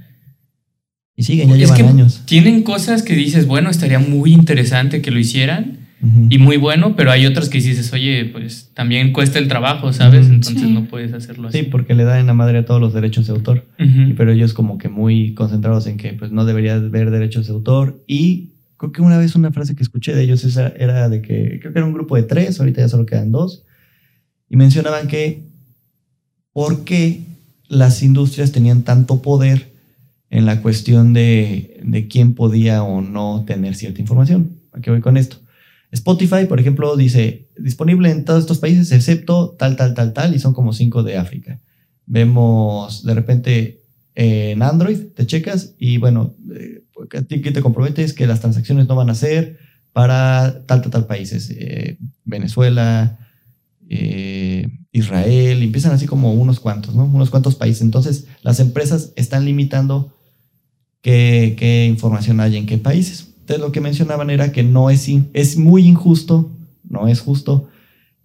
[1.18, 2.22] Y siguen, ya es llevan que años.
[2.26, 6.28] Tienen cosas que dices, bueno, estaría muy interesante que lo hicieran Ujú.
[6.30, 10.28] y muy bueno, pero hay otras que dices, oye, pues también cuesta el trabajo, ¿sabes?
[10.28, 10.72] Entonces Sí.
[10.74, 11.60] no puedes hacerlo así.
[11.60, 13.66] Sí, porque le dan en la madre a todos los derechos de autor.
[14.18, 18.04] Pero ellos como que muy concentrados en que pues no debería haber derechos de autor.
[18.08, 21.60] Y creo que una vez una frase que escuché de ellos esa era de que,
[21.62, 23.64] creo que era un grupo de tres, ahorita ya solo quedan dos.
[24.50, 25.44] Y mencionaban que
[26.52, 27.22] por qué
[27.68, 29.74] las industrias tenían tanto poder
[30.30, 34.52] en la cuestión de, de quién podía o no tener cierta información.
[34.74, 35.38] ¿A qué voy con esto?
[35.92, 40.40] Spotify, por ejemplo, dice disponible en todos estos países excepto tal, tal, tal, tal, y
[40.40, 41.60] son como cinco de África.
[42.06, 43.80] Vemos de repente
[44.14, 49.10] en Android, te checas y bueno, eh, que te comprometes que las transacciones no van
[49.10, 49.58] a ser
[49.94, 51.50] para tal, tal, tal países.
[51.52, 53.18] Eh, Venezuela,
[53.90, 54.68] eh,
[54.98, 57.04] Israel, y empiezan así como unos cuantos, ¿no?
[57.06, 57.82] Unos cuantos países.
[57.82, 60.14] Entonces, las empresas están limitando
[61.02, 63.28] qué, qué información hay en qué países.
[63.42, 66.50] Entonces, lo que mencionaban era que no es, es muy injusto,
[66.88, 67.68] no es justo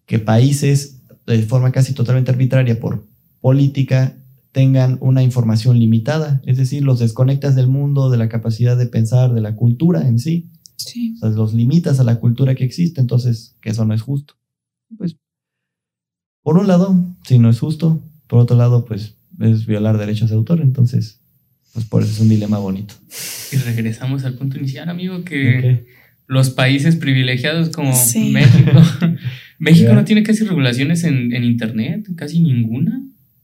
[0.07, 3.05] que países de forma casi totalmente arbitraria por
[3.41, 4.17] política
[4.53, 9.33] tengan una información limitada, es decir, los desconectas del mundo, de la capacidad de pensar,
[9.33, 11.15] de la cultura en sí, Sí.
[11.17, 14.35] o sea, los limitas a la cultura que existe, entonces que eso no es justo.
[14.97, 15.17] Pues,
[16.43, 16.95] por un lado,
[17.27, 21.19] si no es justo, por otro lado, pues es violar derechos de autor, entonces,
[21.73, 22.95] pues por eso es un dilema bonito.
[23.53, 25.87] Y regresamos al punto inicial, amigo, ¿De que
[26.27, 28.31] los países privilegiados como Sí.
[28.31, 28.81] México.
[29.59, 33.03] México no tiene casi regulaciones en, en internet, casi ninguna.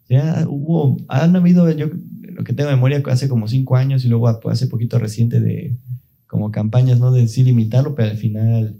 [0.08, 1.90] Ya hubo, han habido, yo
[2.22, 5.40] lo que tengo en memoria, hace como cinco años y luego pues, hace poquito reciente
[5.40, 5.74] de
[6.26, 7.10] como campañas, ¿no?
[7.12, 8.76] De sí limitarlo, pero al final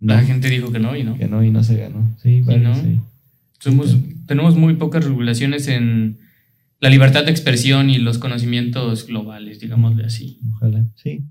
[0.00, 1.16] no, La gente dijo que no y no.
[1.18, 2.16] que no y no se ganó.
[2.22, 2.74] Sí, vale, no?
[2.74, 3.00] sí.
[3.60, 3.96] Somos,
[4.26, 6.18] tenemos muy pocas regulaciones en
[6.80, 10.40] la libertad de expresión y los conocimientos globales, digámosle así.
[10.54, 11.24] Ojalá, sí.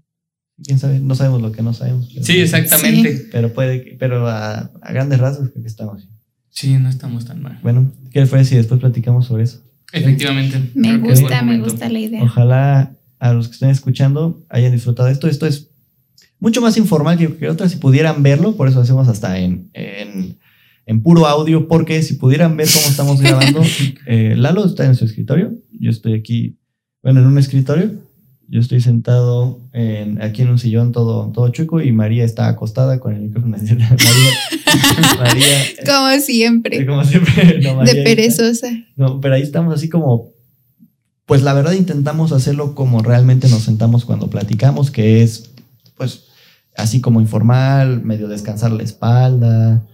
[0.63, 2.09] Quién sabe, no sabemos lo que no sabemos.
[2.13, 3.27] Pero, Sí, exactamente.
[3.31, 6.07] Pero puede, que- pero a, a grandes rasgos creo que estamos.
[6.49, 7.59] Sí, no estamos tan mal.
[7.63, 9.61] Bueno, ¿qué les parece si después platicamos sobre eso?
[9.93, 10.61] Efectivamente.
[10.75, 12.21] Me gusta, me gusta la idea.
[12.21, 15.27] Ojalá a los que estén escuchando hayan disfrutado de esto.
[15.27, 15.69] Esto es
[16.39, 17.71] mucho más informal que que otras.
[17.71, 20.37] Si pudieran verlo, por eso hacemos hasta en, en,
[20.89, 23.61] en puro audio, porque si pudieran ver cómo estamos grabando,
[24.07, 26.57] eh, Lalo está en su escritorio, yo estoy aquí,
[27.03, 27.91] bueno, en un escritorio.
[28.51, 32.99] Yo estoy sentado en, aquí en un sillón todo, todo chueco y María está acostada
[32.99, 33.55] con el micrófono.
[33.61, 33.77] María,
[35.19, 35.45] María,
[35.85, 36.83] Como siempre.
[36.87, 38.67] como siempre, no, María De está- perezosa.
[38.95, 40.29] no, pero ahí estamos así como,
[41.27, 45.51] pues la verdad intentamos hacerlo como realmente nos sentamos cuando platicamos, que es
[45.95, 46.23] pues
[46.75, 49.85] así como informal, medio descansar la espalda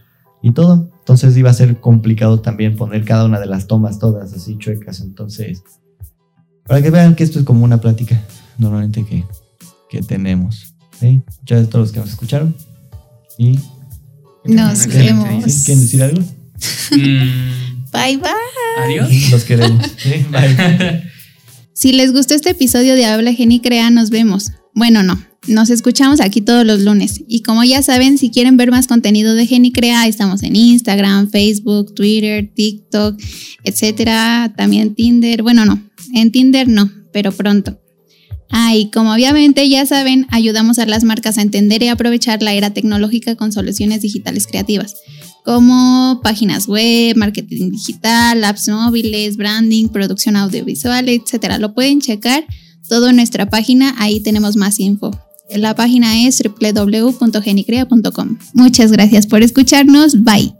[0.45, 0.91] y todo.
[0.99, 5.01] Entonces iba a ser complicado también poner cada una de las tomas todas así chuecas.
[5.01, 5.63] Entonces,
[6.67, 8.21] para que vean que esto es como una plática
[8.59, 9.25] normalmente que,
[9.89, 10.75] que tenemos.
[10.99, 11.23] ¿sí?
[11.25, 12.55] Muchas gracias a todos los que nos escucharon.
[13.39, 13.59] Y
[14.45, 15.63] Nos vemos.
[15.65, 16.21] ¿quieren decir algo?
[16.21, 18.83] Mm, Bye bye.
[18.85, 19.09] Adiós.
[19.31, 19.83] Los queremos.
[19.97, 20.25] ¿sí?
[20.29, 21.03] Bye.
[21.73, 24.53] Si les gustó este episodio de Habla Genicrea, nos vemos.
[24.73, 25.21] Bueno, no.
[25.47, 27.21] Nos escuchamos aquí todos los lunes.
[27.27, 31.93] Y como ya saben, si quieren ver más contenido de Genicrea, estamos en Instagram, Facebook,
[31.93, 33.21] Twitter, TikTok,
[33.63, 34.53] etcétera.
[34.57, 35.43] También Tinder.
[35.43, 35.81] Bueno, no.
[36.13, 37.79] En Tinder no, pero pronto.
[38.49, 42.53] Ah, y como obviamente ya saben, ayudamos a las marcas a entender y aprovechar la
[42.53, 44.95] era tecnológica con soluciones digitales creativas,
[45.43, 51.57] como páginas web, marketing digital, apps móviles, branding, producción audiovisual, etcétera.
[51.57, 52.45] Lo pueden checar
[52.87, 55.11] todo en nuestra página, ahí tenemos más info.
[55.49, 58.39] La página es www.genicrea.com.
[58.53, 60.23] Muchas gracias por escucharnos.
[60.23, 60.55] Bye.